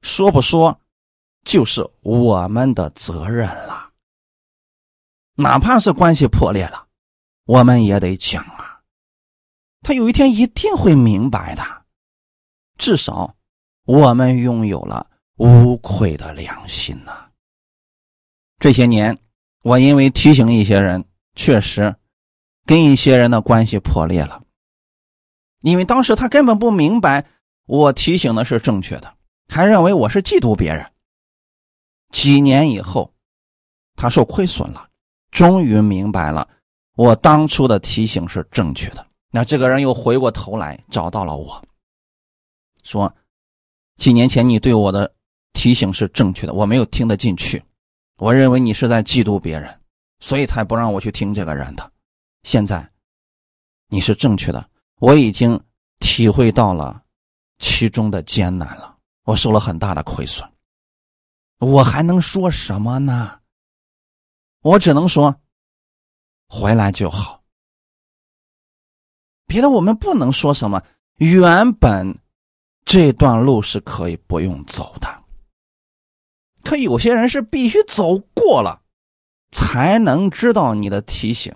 [0.00, 0.80] 说不说
[1.44, 3.90] 就是我们的责任了。
[5.34, 6.86] 哪怕是关系破裂了，
[7.44, 8.80] 我们也得讲啊。
[9.82, 11.62] 他有一天一定会明白的，
[12.76, 13.34] 至少
[13.84, 17.28] 我们拥有了无愧的良心呐。
[18.58, 19.18] 这些年，
[19.62, 21.94] 我因为提醒一些人，确实
[22.64, 24.42] 跟一些人的关系破裂了。
[25.60, 27.24] 因为当时他根本不明白
[27.66, 29.14] 我提醒的是正确的，
[29.48, 30.84] 还认为我是嫉妒别人。
[32.10, 33.12] 几年以后，
[33.94, 34.88] 他受亏损了，
[35.30, 36.48] 终于明白了
[36.96, 39.06] 我当初的提醒是正确的。
[39.30, 41.62] 那这个人又回过头来找到了我，
[42.82, 43.14] 说
[43.96, 45.14] ：“几年前你对我的
[45.52, 47.62] 提醒是正确的，我没有听得进去，
[48.18, 49.80] 我认为你是在嫉妒别人，
[50.18, 51.91] 所以才不让我去听这个人的。
[52.42, 52.90] 现在
[53.88, 54.68] 你是正确的。”
[55.02, 55.60] 我已经
[55.98, 57.02] 体会到了
[57.58, 60.48] 其中的艰难了，我受了很大的亏损，
[61.58, 63.40] 我还能说什么呢？
[64.60, 65.34] 我只能说
[66.46, 67.42] 回来就好，
[69.44, 70.80] 别的我们不能说什么。
[71.16, 72.16] 原本
[72.84, 75.24] 这段路是可以不用走的，
[76.62, 78.80] 可有些人是必须走过了，
[79.50, 81.52] 才能知道你的提醒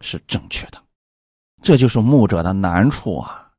[0.00, 0.82] 是正确的。
[1.62, 3.50] 这就是牧者的难处啊！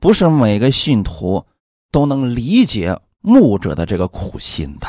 [0.00, 1.44] 不是每个信徒
[1.90, 4.86] 都能理解牧者的这个苦心的。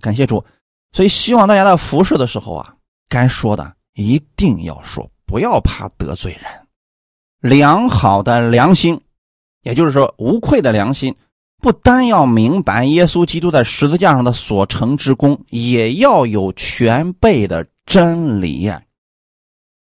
[0.00, 0.44] 感谢主，
[0.92, 2.76] 所以希望大家在服侍的时候啊，
[3.08, 6.44] 该说的一定要说，不要怕得罪人。
[7.40, 9.00] 良好的良心，
[9.62, 11.16] 也就是说无愧的良心，
[11.60, 18.84] 不单要明白耶稣基督在十字架上的所成之功，也要有全备的真理呀。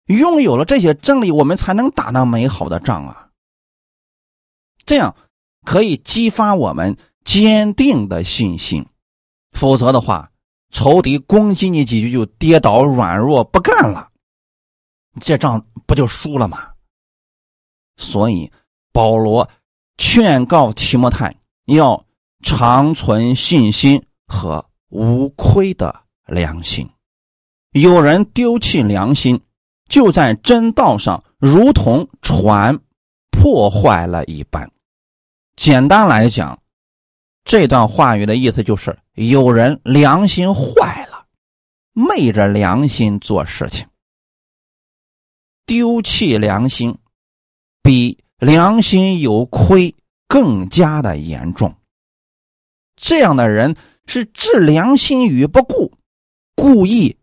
[0.05, 3.29] 拥有了这些真理，我们才能打那美好的仗啊！
[4.85, 5.15] 这样
[5.65, 8.87] 可以激发我们坚定的信心。
[9.51, 10.31] 否则的话，
[10.71, 14.09] 仇敌攻击你几句就跌倒软弱不干了，
[15.21, 16.71] 这仗不就输了吗？
[17.97, 18.51] 所以
[18.91, 19.49] 保罗
[19.97, 22.05] 劝告提摩太要
[22.41, 26.89] 长存信心和无愧的良心。
[27.71, 29.41] 有人丢弃良心。
[29.89, 32.79] 就在真道上，如同船
[33.31, 34.71] 破坏了一般。
[35.55, 36.61] 简单来讲，
[37.43, 41.25] 这段话语的意思就是：有人良心坏了，
[41.93, 43.87] 昧着良心做事情，
[45.65, 46.95] 丢弃良心，
[47.81, 49.95] 比良心有亏
[50.27, 51.75] 更加的严重。
[52.95, 55.97] 这样的人是置良心于不顾，
[56.55, 57.17] 故意。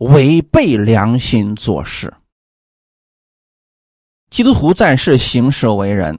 [0.00, 2.14] 违背良心做事，
[4.30, 6.18] 基督徒在世行事为人，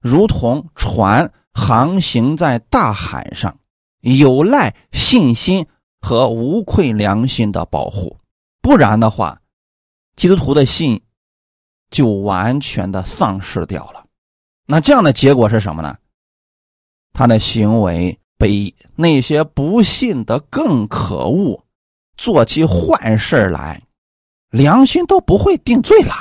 [0.00, 3.58] 如同船航行在大海上，
[4.00, 5.66] 有赖信心
[6.00, 8.16] 和无愧良心的保护。
[8.62, 9.42] 不然的话，
[10.16, 11.02] 基督徒的信
[11.90, 14.06] 就完全的丧失掉了。
[14.64, 15.98] 那这样的结果是什么呢？
[17.12, 21.62] 他的行为比那些不信的更可恶。
[22.18, 23.80] 做起坏事来，
[24.50, 26.12] 良心都不会定罪了。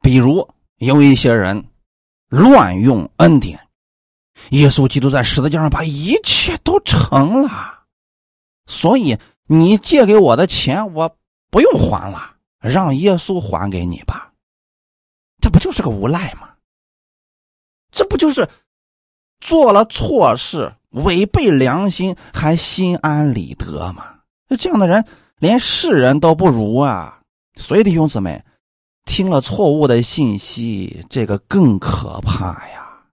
[0.00, 0.48] 比如
[0.78, 1.64] 有一些人
[2.28, 3.68] 乱用恩典，
[4.50, 7.84] 耶稣基督在十字架上把一切都成了，
[8.66, 11.16] 所以你借给我的钱我
[11.50, 14.32] 不用还了，让耶稣还给你吧。
[15.40, 16.48] 这不就是个无赖吗？
[17.90, 18.48] 这不就是
[19.40, 24.11] 做了错事，违背良心，还心安理得吗？
[24.56, 25.04] 这样的人
[25.38, 27.20] 连世人都不如啊！
[27.56, 28.42] 所以弟兄姊妹，
[29.04, 33.04] 听了错误的信息，这个更可怕呀。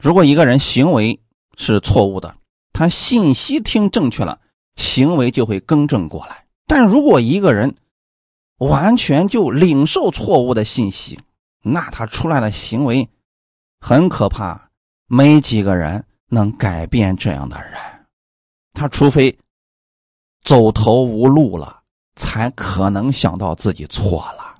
[0.00, 1.20] 如果一个人行为
[1.56, 2.34] 是错误的，
[2.72, 4.40] 他信息听正确了，
[4.76, 6.46] 行为就会更正过来。
[6.66, 7.76] 但如果一个人
[8.58, 11.20] 完全就领受错误的信息，
[11.62, 13.08] 那他出来的行为
[13.80, 14.70] 很可怕，
[15.06, 17.72] 没几个人能改变这样的人。
[18.72, 19.38] 他除非。
[20.48, 21.82] 走投无路了，
[22.16, 24.58] 才可能想到自己错了。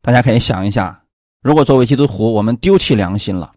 [0.00, 1.04] 大家可以想一下，
[1.42, 3.52] 如果作为基督徒，我们丢弃良心了，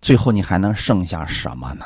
[0.00, 1.84] 最后你还能剩下什么呢？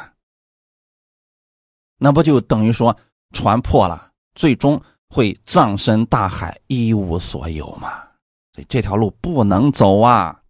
[1.98, 2.96] 那不就等于说
[3.32, 8.00] 船破了，最终会葬身大海，一无所有吗？
[8.52, 10.40] 所以这条路不能走啊。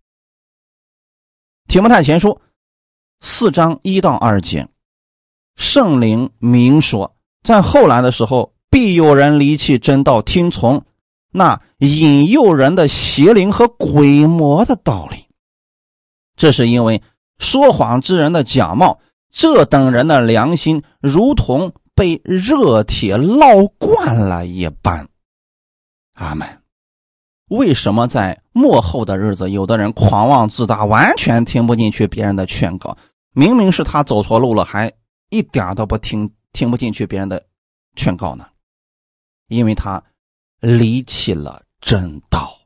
[1.66, 2.38] 提摩太前书
[3.22, 4.68] 四章一到二节，
[5.56, 7.10] 圣灵明说。
[7.44, 10.82] 在后来的时候，必有人离弃真道，听从
[11.30, 15.26] 那引诱人的邪灵和鬼魔的道理。
[16.36, 17.00] 这是因为
[17.38, 18.98] 说谎之人的假冒，
[19.30, 25.06] 这等人的良心如同被热铁烙惯了一般。
[26.14, 26.48] 阿门。
[27.50, 32.96] 为什么在末后的日子，有的人狂妄自大，完全听不进去别人的劝告？
[33.34, 34.90] 明明是他走错路了，还
[35.28, 37.46] 一点都不听，听不进去别人的
[37.96, 38.48] 劝告呢？
[39.48, 40.02] 因为他
[40.60, 42.58] 离弃了真道。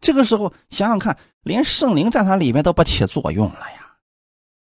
[0.00, 3.96] 这个时候想想看，连圣灵在他里面都不起作用了呀？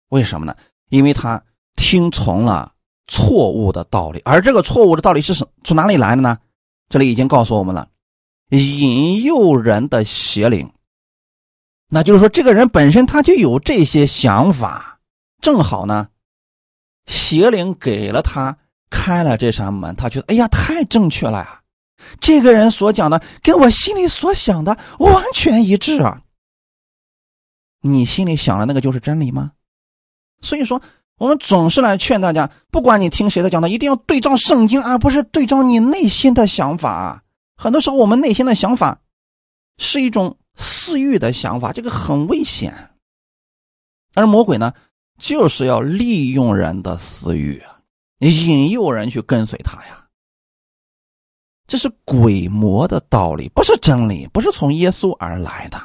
[0.10, 0.56] 为什么呢？
[0.90, 1.44] 因为他
[1.76, 2.76] 听从了
[3.08, 6.38] 错误的道理，而这个错误的道理是什从哪里来的呢？
[6.88, 7.90] 这里已经告诉我们了。
[8.50, 10.72] 引诱人的邪灵，
[11.90, 15.00] 那就是说，这个人本身他就有这些想法，
[15.42, 16.10] 正好呢，
[17.06, 18.58] 邪灵给了他
[18.90, 21.62] 开了这扇门，他觉得哎呀，太正确了呀！
[22.20, 26.22] 这个人所讲的跟我心里所想的完全一致啊！
[27.82, 29.52] 你心里想的那个就是真理吗？
[30.42, 30.82] 所以说，
[31.18, 37.24] 我们总是来劝大家，不管你听谁的讲的，一定要对照圣经，而不是对照你内心的想法。
[37.56, 39.00] 很多时候，我们内心的想法
[39.78, 42.92] 是一种私欲的想法，这个很危险。
[44.14, 44.74] 而魔鬼呢，
[45.18, 47.80] 就是要利用人的私欲啊，
[48.20, 50.08] 引诱人去跟随他呀。
[51.68, 55.82] 这是鬼魔的道理，不是真理，不是从耶稣而来的。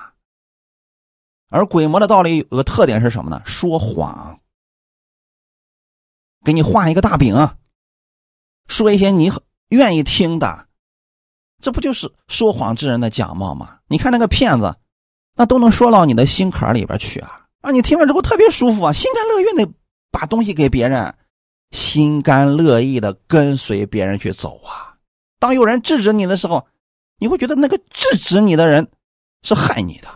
[1.48, 3.40] 而鬼魔的道理有个特点是什么呢？
[3.44, 4.38] 说谎，
[6.44, 7.34] 给你画一个大饼，
[8.68, 9.32] 说一些你
[9.68, 10.68] 愿意听的。
[11.62, 13.80] 这不就是说谎之人的假冒吗？
[13.86, 14.76] 你看那个骗子，
[15.34, 17.39] 那都能说到你的心坎里边去啊！
[17.60, 19.72] 啊，你听了之后特别舒服啊，心甘乐愿的
[20.10, 21.14] 把东西给别人，
[21.70, 24.96] 心甘乐意的跟随别人去走啊。
[25.38, 26.66] 当有人制止你的时候，
[27.18, 28.88] 你会觉得那个制止你的人
[29.42, 30.08] 是害你的，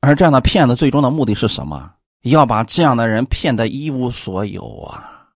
[0.00, 1.94] 而这样的骗子最终的目的是什么？
[2.22, 5.28] 要把这样的人骗得一无所有啊！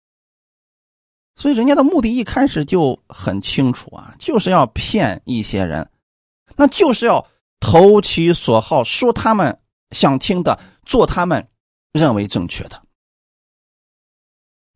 [1.35, 5.89] 所以人家的目的一开始就很清楚啊，就是要骗一些人，
[6.57, 7.27] 那就是要
[7.59, 9.59] 投其所好，说他们
[9.95, 11.49] 想听的，做他们
[11.93, 12.83] 认为正确的。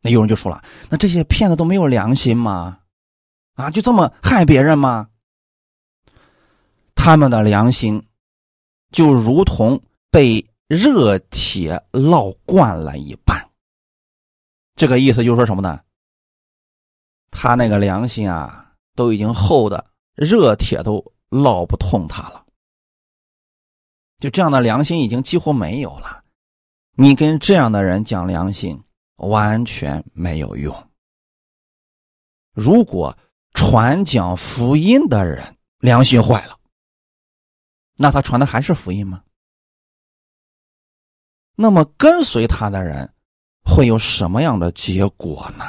[0.00, 2.78] 那有人就说了，那这些骗子都没有良心吗？
[3.54, 5.10] 啊，就这么害别人吗？
[6.94, 8.06] 他们的良心
[8.92, 13.50] 就如同被热铁烙惯了一般。
[14.76, 15.80] 这个意思就是说什么呢？
[17.30, 22.46] 他那个良心啊，都已经厚的热铁都烙不痛他了。
[24.18, 26.24] 就这样的良心已经几乎没有了。
[26.96, 28.82] 你跟这样的人讲良心，
[29.16, 30.90] 完全没有用。
[32.52, 33.16] 如果
[33.54, 36.58] 传讲福音的人良心坏了，
[37.96, 39.22] 那他传的还是福音吗？
[41.54, 43.12] 那么跟随他的人
[43.64, 45.64] 会有什么样的结果呢？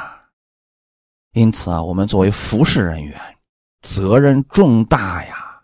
[1.32, 3.38] 因此啊，我们作为服侍人员，
[3.82, 5.62] 责任重大呀！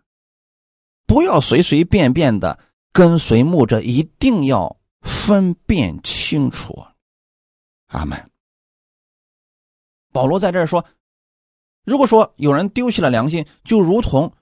[1.06, 2.56] 不要随随便便的
[2.96, 6.82] 跟随牧者，一定要分辨清楚。
[7.88, 8.30] 阿门。
[10.12, 10.82] 保罗在这儿说
[11.84, 14.32] ：“如果说有人丢弃了良心，就如同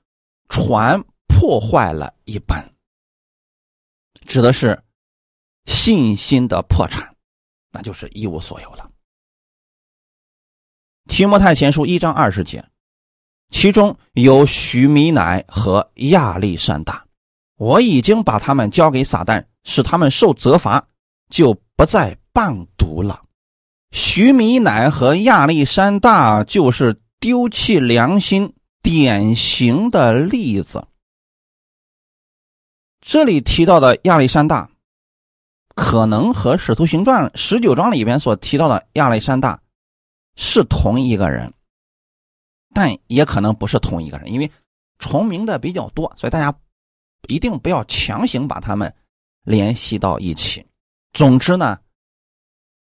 [0.48, 2.64] 船破坏了一般，
[4.24, 4.80] 指的是
[5.64, 7.12] 信心的破产，
[7.72, 8.88] 那就是一无所有了。”
[11.10, 12.64] 提摩太前书一章二十节，
[13.50, 17.03] 其中有许米乃和亚历山大，
[17.56, 20.86] 我已经把他们交给撒旦，使他们受责罚，
[21.30, 23.22] 就不再谤读了。
[23.90, 30.86] 徐米乃和亚历山大就是丢弃良心典型的例子。
[33.00, 34.70] 这里提到的亚历山大，
[35.74, 39.60] 可能和《使徒行传》十九章里边所提到的亚历山大。
[40.36, 41.54] 是同一个人，
[42.74, 44.50] 但也可能不是同一个人，因为
[44.98, 46.52] 重名的比较多，所以大家
[47.28, 48.94] 一定不要强行把他们
[49.42, 50.64] 联系到一起。
[51.12, 51.78] 总之呢，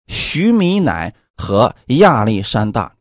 [0.07, 2.95] 徐米乃和亚历山大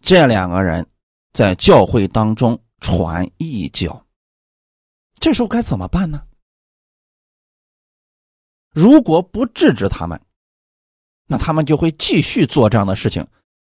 [0.00, 0.86] 这两个人
[1.32, 4.06] 在教会当中传异教，
[5.18, 6.22] 这时候该怎么办呢？
[8.72, 10.20] 如果不制止他们，
[11.26, 13.26] 那他们就会继续做这样的事情。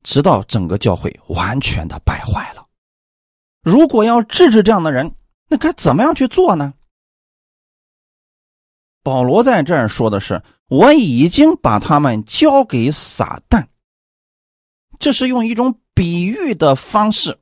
[0.03, 2.67] 直到整个教会完全的败坏了。
[3.61, 5.15] 如果要制止这样的人，
[5.47, 6.73] 那该怎么样去做呢？
[9.03, 13.67] 保罗在这儿说的是：“我已经把他们交给撒旦。”
[15.01, 17.39] 这是用一种比喻的方式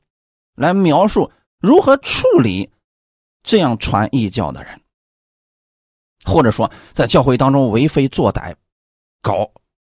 [0.54, 2.70] 来描述如何处理
[3.42, 4.80] 这样传异教的人，
[6.24, 8.54] 或者说在教会当中为非作歹、
[9.20, 9.50] 搞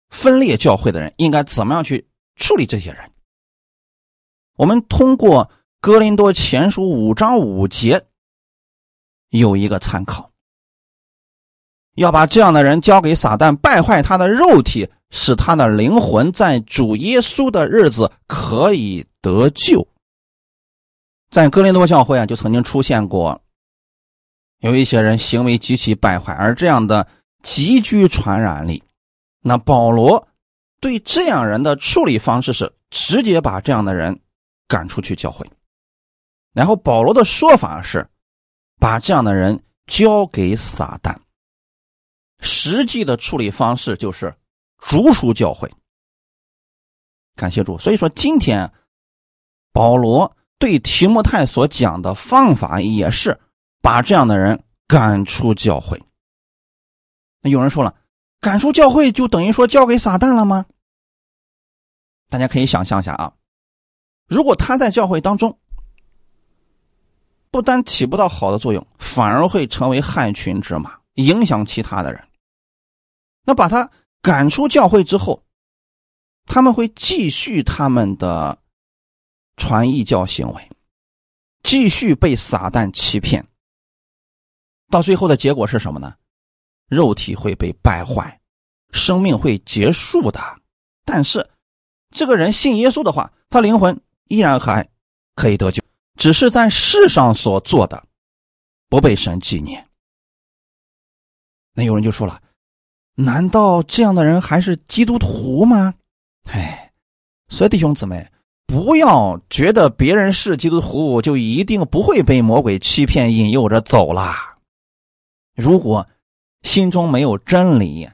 [0.09, 3.11] 分裂教会的人，应该怎么样去处理这些人？
[4.57, 5.45] 我们通过
[5.81, 8.05] 《哥林多前书》五章五节
[9.29, 10.31] 有一个参考。
[11.95, 19.85] 要把这样的人交给撒旦，败坏他的肉体，使他的灵魂在主耶稣的日子可以得救。
[21.31, 23.41] 在哥林多教会啊，就曾经出现过
[24.59, 27.07] 有一些人行为极其败坏，而这样的
[27.43, 28.81] 极具传染力。
[29.41, 30.27] 那保罗
[30.79, 34.19] 对这样人的处理方式是直接把这样的人
[34.67, 35.45] 赶出去教会，
[36.53, 38.07] 然后保罗的说法是
[38.79, 41.15] 把这样的人交给撒旦。
[42.45, 44.33] 实际的处理方式就是
[44.77, 45.69] 逐出教会。
[47.35, 47.77] 感谢主。
[47.77, 48.71] 所以说，今天
[49.73, 53.37] 保罗对提摩太所讲的方法也是
[53.81, 56.01] 把这样的人赶出教会。
[57.41, 57.95] 那有人说了，
[58.39, 60.65] 赶出教会就等于说交给撒旦了吗？
[62.29, 63.33] 大家可以想象一下啊，
[64.27, 65.59] 如果他在教会当中
[67.51, 70.99] 不但起不到好的作用，反而会成为害群之马。
[71.15, 72.24] 影响其他的人，
[73.45, 73.89] 那把他
[74.21, 75.45] 赶出教会之后，
[76.45, 78.57] 他们会继续他们的
[79.55, 80.71] 传异教行为，
[81.63, 83.47] 继续被撒旦欺骗，
[84.89, 86.15] 到最后的结果是什么呢？
[86.87, 88.39] 肉体会被败坏，
[88.91, 90.39] 生命会结束的。
[91.03, 91.49] 但是，
[92.09, 94.87] 这个人信耶稣的话，他灵魂依然还
[95.35, 95.83] 可以得救，
[96.15, 98.07] 只是在世上所做的
[98.89, 99.87] 不被神纪念。
[101.73, 102.41] 那有人就说了
[103.15, 105.93] ：“难道这样的人还是基督徒吗？”
[106.51, 106.91] 哎，
[107.47, 108.27] 所以弟兄姊妹，
[108.67, 114.57] 不要觉得别人是基督徒就一定不会被魔鬼欺骗引诱着走啦。
[115.55, 116.05] 如果
[116.63, 118.09] 心中没有真理，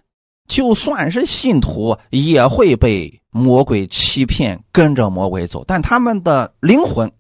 [0.48, 5.64] 就算是信徒也会被魔鬼欺骗，跟着魔鬼走。
[5.66, 7.12] 但他们的灵魂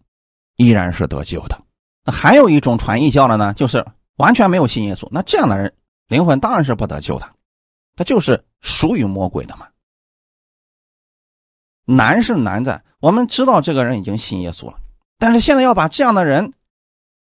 [0.57, 1.59] 依然是得救的。
[2.05, 3.85] 那还有一种传异教的呢，就是
[4.17, 5.07] 完全没有信耶稣。
[5.11, 5.73] 那这样的人。
[6.07, 7.29] 灵魂当然是不得救的，
[7.95, 9.67] 他就是属于魔鬼的嘛。
[11.85, 14.79] 难是难在我们知道这个人已经信耶稣了，
[15.17, 16.53] 但是现在要把这样的人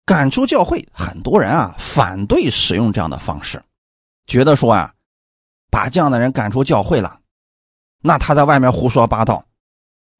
[0.05, 3.63] 赶出教会，很多人啊反对使用这样的方式，
[4.27, 4.95] 觉得说啊，
[5.71, 7.21] 把这样的人赶出教会了，
[8.01, 9.47] 那他在外面胡说八道，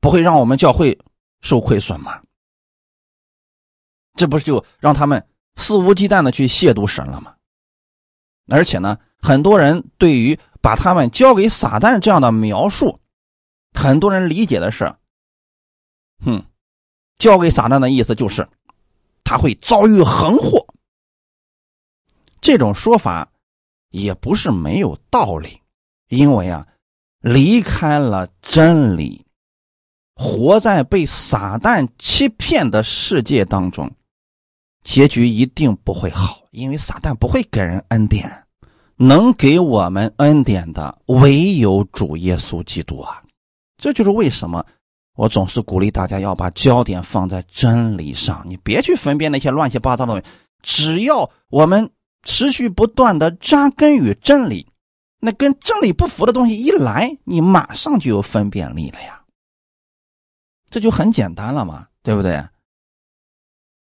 [0.01, 0.97] 不会让我们教会
[1.41, 2.23] 受亏损吗？
[4.15, 5.27] 这不是就让他们
[5.57, 7.35] 肆无忌惮的去亵渎神了吗？
[8.49, 13.01] 而且呢，很多人对于把他们交给撒旦这样的描述，
[13.73, 14.95] 很多人理解的是，
[16.25, 16.45] 哼，
[17.19, 18.49] 交给撒旦的意思就是
[19.25, 20.67] 他会遭遇横祸。
[22.41, 23.29] 这种说法
[23.91, 25.61] 也不是没有道理，
[26.09, 26.67] 因为啊，
[27.21, 29.27] 离开了真理，
[30.15, 33.91] 活在被撒旦欺骗的世界当中，
[34.85, 36.47] 结局一定不会好。
[36.53, 38.46] 因为撒旦不会给人恩典，
[38.99, 43.23] 能给我们恩典的唯有主耶稣基督啊！
[43.77, 44.65] 这就是为什么
[45.15, 50.27] 我总是鼓励大家要把焦点放在真理上，你别去分辨那些乱七八糟的东西。
[50.63, 51.91] 只要我们
[52.23, 54.67] 持续不断的扎根于真理，
[55.21, 59.23] 那跟真理不符的东西一来，你马上就有分辨力了呀！
[60.71, 62.43] 这就很简单了嘛，对不对？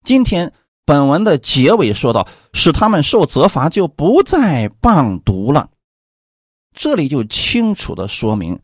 [0.04, 0.52] 今天。
[0.84, 5.70] 本文的结尾说到，使他们受责罚，就不再棒读了。
[6.74, 8.60] 这里就清楚的说明，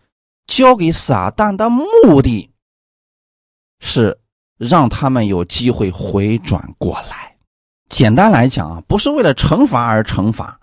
[0.47, 2.51] 交给撒旦的目的
[3.81, 4.19] 是
[4.57, 7.37] 让他们有机会回转过来。
[7.89, 10.59] 简单来讲啊，不是为了惩罚而惩罚。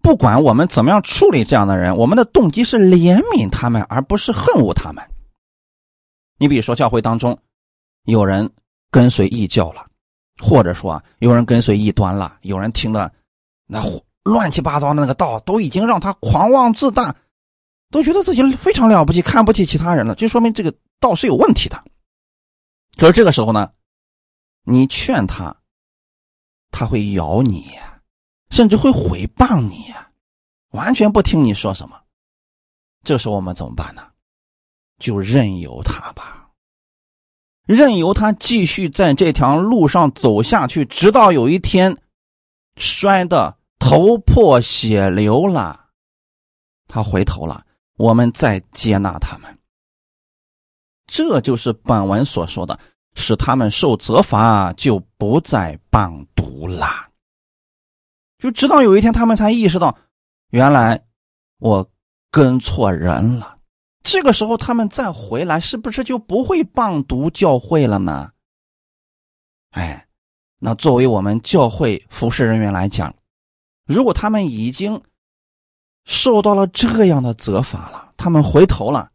[0.00, 5.04] 不管我们怎么样处理这样的人，我们的动机是怜悯他们，而不是恨恶他们。
[6.38, 7.36] 你比如说，教会当中
[8.04, 8.48] 有人
[8.92, 9.87] 跟随异教了。
[10.38, 13.12] 或者说，有人跟随异端了，有人听的
[13.66, 13.82] 那
[14.22, 17.14] 乱七八糟的那个道，都已经让他狂妄自大，
[17.90, 21.82] 都觉得自己非常了不起，看不起其他人了，就说明这个道是有问题的。
[22.96, 23.70] 可是这个时候呢，
[24.64, 25.56] 你劝他，
[26.70, 27.70] 他会咬你，
[28.50, 29.92] 甚至会毁谤你，
[30.70, 31.98] 完全不听你说什么。
[33.02, 34.02] 这时候我们怎么办呢？
[34.98, 36.37] 就任由他吧。
[37.68, 41.94] 任由他继续在这条路上走下去，直到有一天
[42.76, 45.88] 摔得头破血流了，
[46.86, 47.66] 他回头了，
[47.98, 49.58] 我们再接纳他们。
[51.06, 52.80] 这就是本文所说的：
[53.14, 56.88] 使他们受责罚，就不再谤毒了。
[58.38, 59.94] 就直到有一天，他们才意识到，
[60.52, 61.04] 原来
[61.58, 61.86] 我
[62.30, 63.57] 跟错人了。
[64.10, 68.30] 这个时候，他们再回来，是不是就不会谤读教会了呢？
[69.72, 70.08] 哎，
[70.58, 73.14] 那作为我们教会服侍人员来讲，
[73.84, 74.98] 如果他们已经
[76.06, 79.10] 受到了这样的责罚了，他们回头了，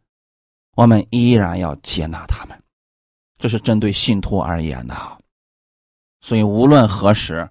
[0.76, 2.56] 我们依然要接纳他们。
[3.36, 4.94] 这是针对信徒而言的。
[6.20, 7.50] 所以无论何时，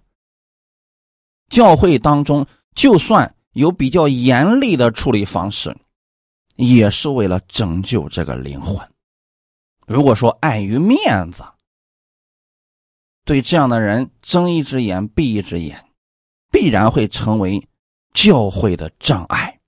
[1.50, 5.76] 教会当中就算有比较严厉的处理方式。
[6.56, 8.78] 也是为了拯救这个灵魂。
[9.86, 11.44] 如果说碍于面子，
[13.26, 15.86] 对这样的人睁一只眼闭一只眼，
[16.52, 17.68] 必然会成为
[18.14, 19.60] 教会的障碍，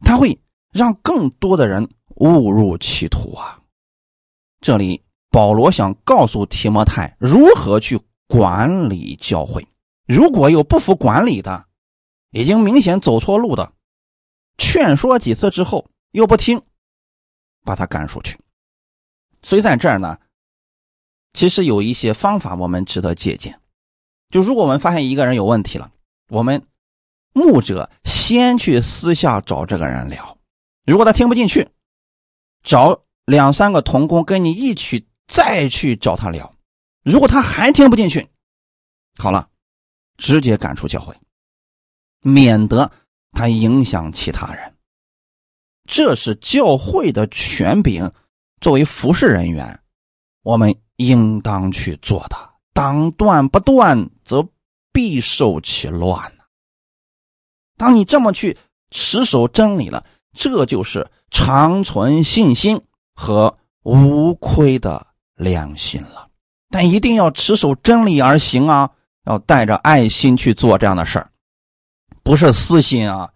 [0.00, 0.38] 他会
[0.72, 3.60] 让更多的人误入歧途啊！
[4.60, 9.66] 这里保罗想告诉提摩太如何去管理教会。
[10.06, 11.66] 如果有不服管理的，
[12.30, 13.72] 已经明显走错路的，
[14.58, 15.88] 劝说几次之后。
[16.12, 16.62] 又不听，
[17.62, 18.38] 把他赶出去。
[19.42, 20.18] 所以在这儿呢，
[21.32, 23.60] 其实有一些方法我们值得借鉴。
[24.30, 25.92] 就如果我们发现一个人有问题了，
[26.28, 26.66] 我们
[27.32, 30.36] 牧者先去私下找这个人聊。
[30.84, 31.68] 如果他听不进去，
[32.62, 36.54] 找两三个童工跟你一起再去找他聊。
[37.02, 38.28] 如果他还听不进去，
[39.18, 39.48] 好了，
[40.16, 41.14] 直接赶出教会，
[42.22, 42.90] 免得
[43.32, 44.75] 他影响其他人。
[45.86, 48.10] 这是教会的权柄，
[48.60, 49.78] 作为服侍人员，
[50.42, 52.36] 我们应当去做的。
[52.72, 54.46] 当断不断，则
[54.92, 56.32] 必受其乱
[57.76, 58.56] 当你这么去
[58.90, 62.80] 持守真理了，这就是长存信心
[63.14, 66.28] 和无亏的良心了。
[66.70, 68.90] 但一定要持守真理而行啊！
[69.24, 71.30] 要带着爱心去做这样的事儿，
[72.22, 73.28] 不是私心啊，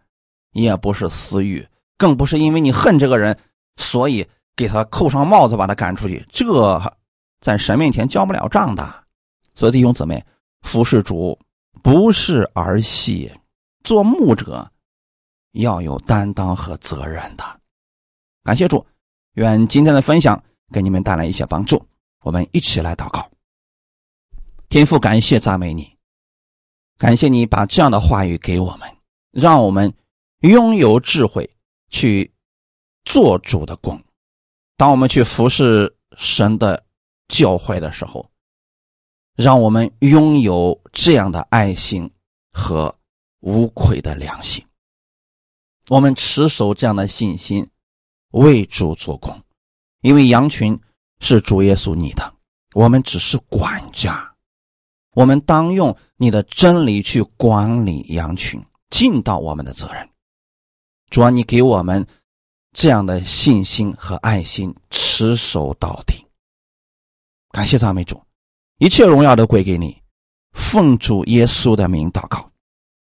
[0.52, 1.66] 也不是私欲。
[2.00, 3.38] 更不是因为你恨这个人，
[3.76, 4.26] 所以
[4.56, 6.24] 给他扣上帽子，把他赶出去。
[6.30, 6.80] 这
[7.40, 9.04] 在神面前交不了账的。
[9.54, 10.24] 所以弟兄姊妹，
[10.62, 11.38] 服侍主
[11.82, 13.30] 不是儿戏，
[13.84, 14.66] 做牧者
[15.52, 17.44] 要有担当和责任的。
[18.44, 18.82] 感谢主，
[19.34, 20.42] 愿今天的分享
[20.72, 21.84] 给你们带来一些帮助。
[22.22, 23.30] 我们一起来祷告。
[24.70, 25.94] 天父，感谢赞美你，
[26.96, 28.88] 感谢你把这样的话语给我们，
[29.32, 29.92] 让我们
[30.40, 31.50] 拥有智慧。
[31.90, 32.32] 去
[33.04, 34.02] 做主的工，
[34.76, 36.82] 当我们去服侍神的
[37.28, 38.30] 教诲的时候，
[39.36, 42.10] 让我们拥有这样的爱心
[42.52, 42.94] 和
[43.40, 44.64] 无愧的良心。
[45.88, 47.68] 我们持守这样的信心，
[48.30, 49.42] 为主做工，
[50.02, 50.78] 因为羊群
[51.20, 52.34] 是主耶稣你的，
[52.74, 54.32] 我们只是管家，
[55.14, 60.09] 我们当用你的真理去管理羊群，尽到我们的责任。
[61.10, 62.06] 主啊，你给我们
[62.72, 66.24] 这样的信心和爱心，持守到底。
[67.50, 68.22] 感谢赞美主，
[68.78, 70.00] 一切荣耀都归给你。
[70.52, 72.48] 奉主耶稣的名祷告，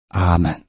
[0.09, 0.68] 阿门。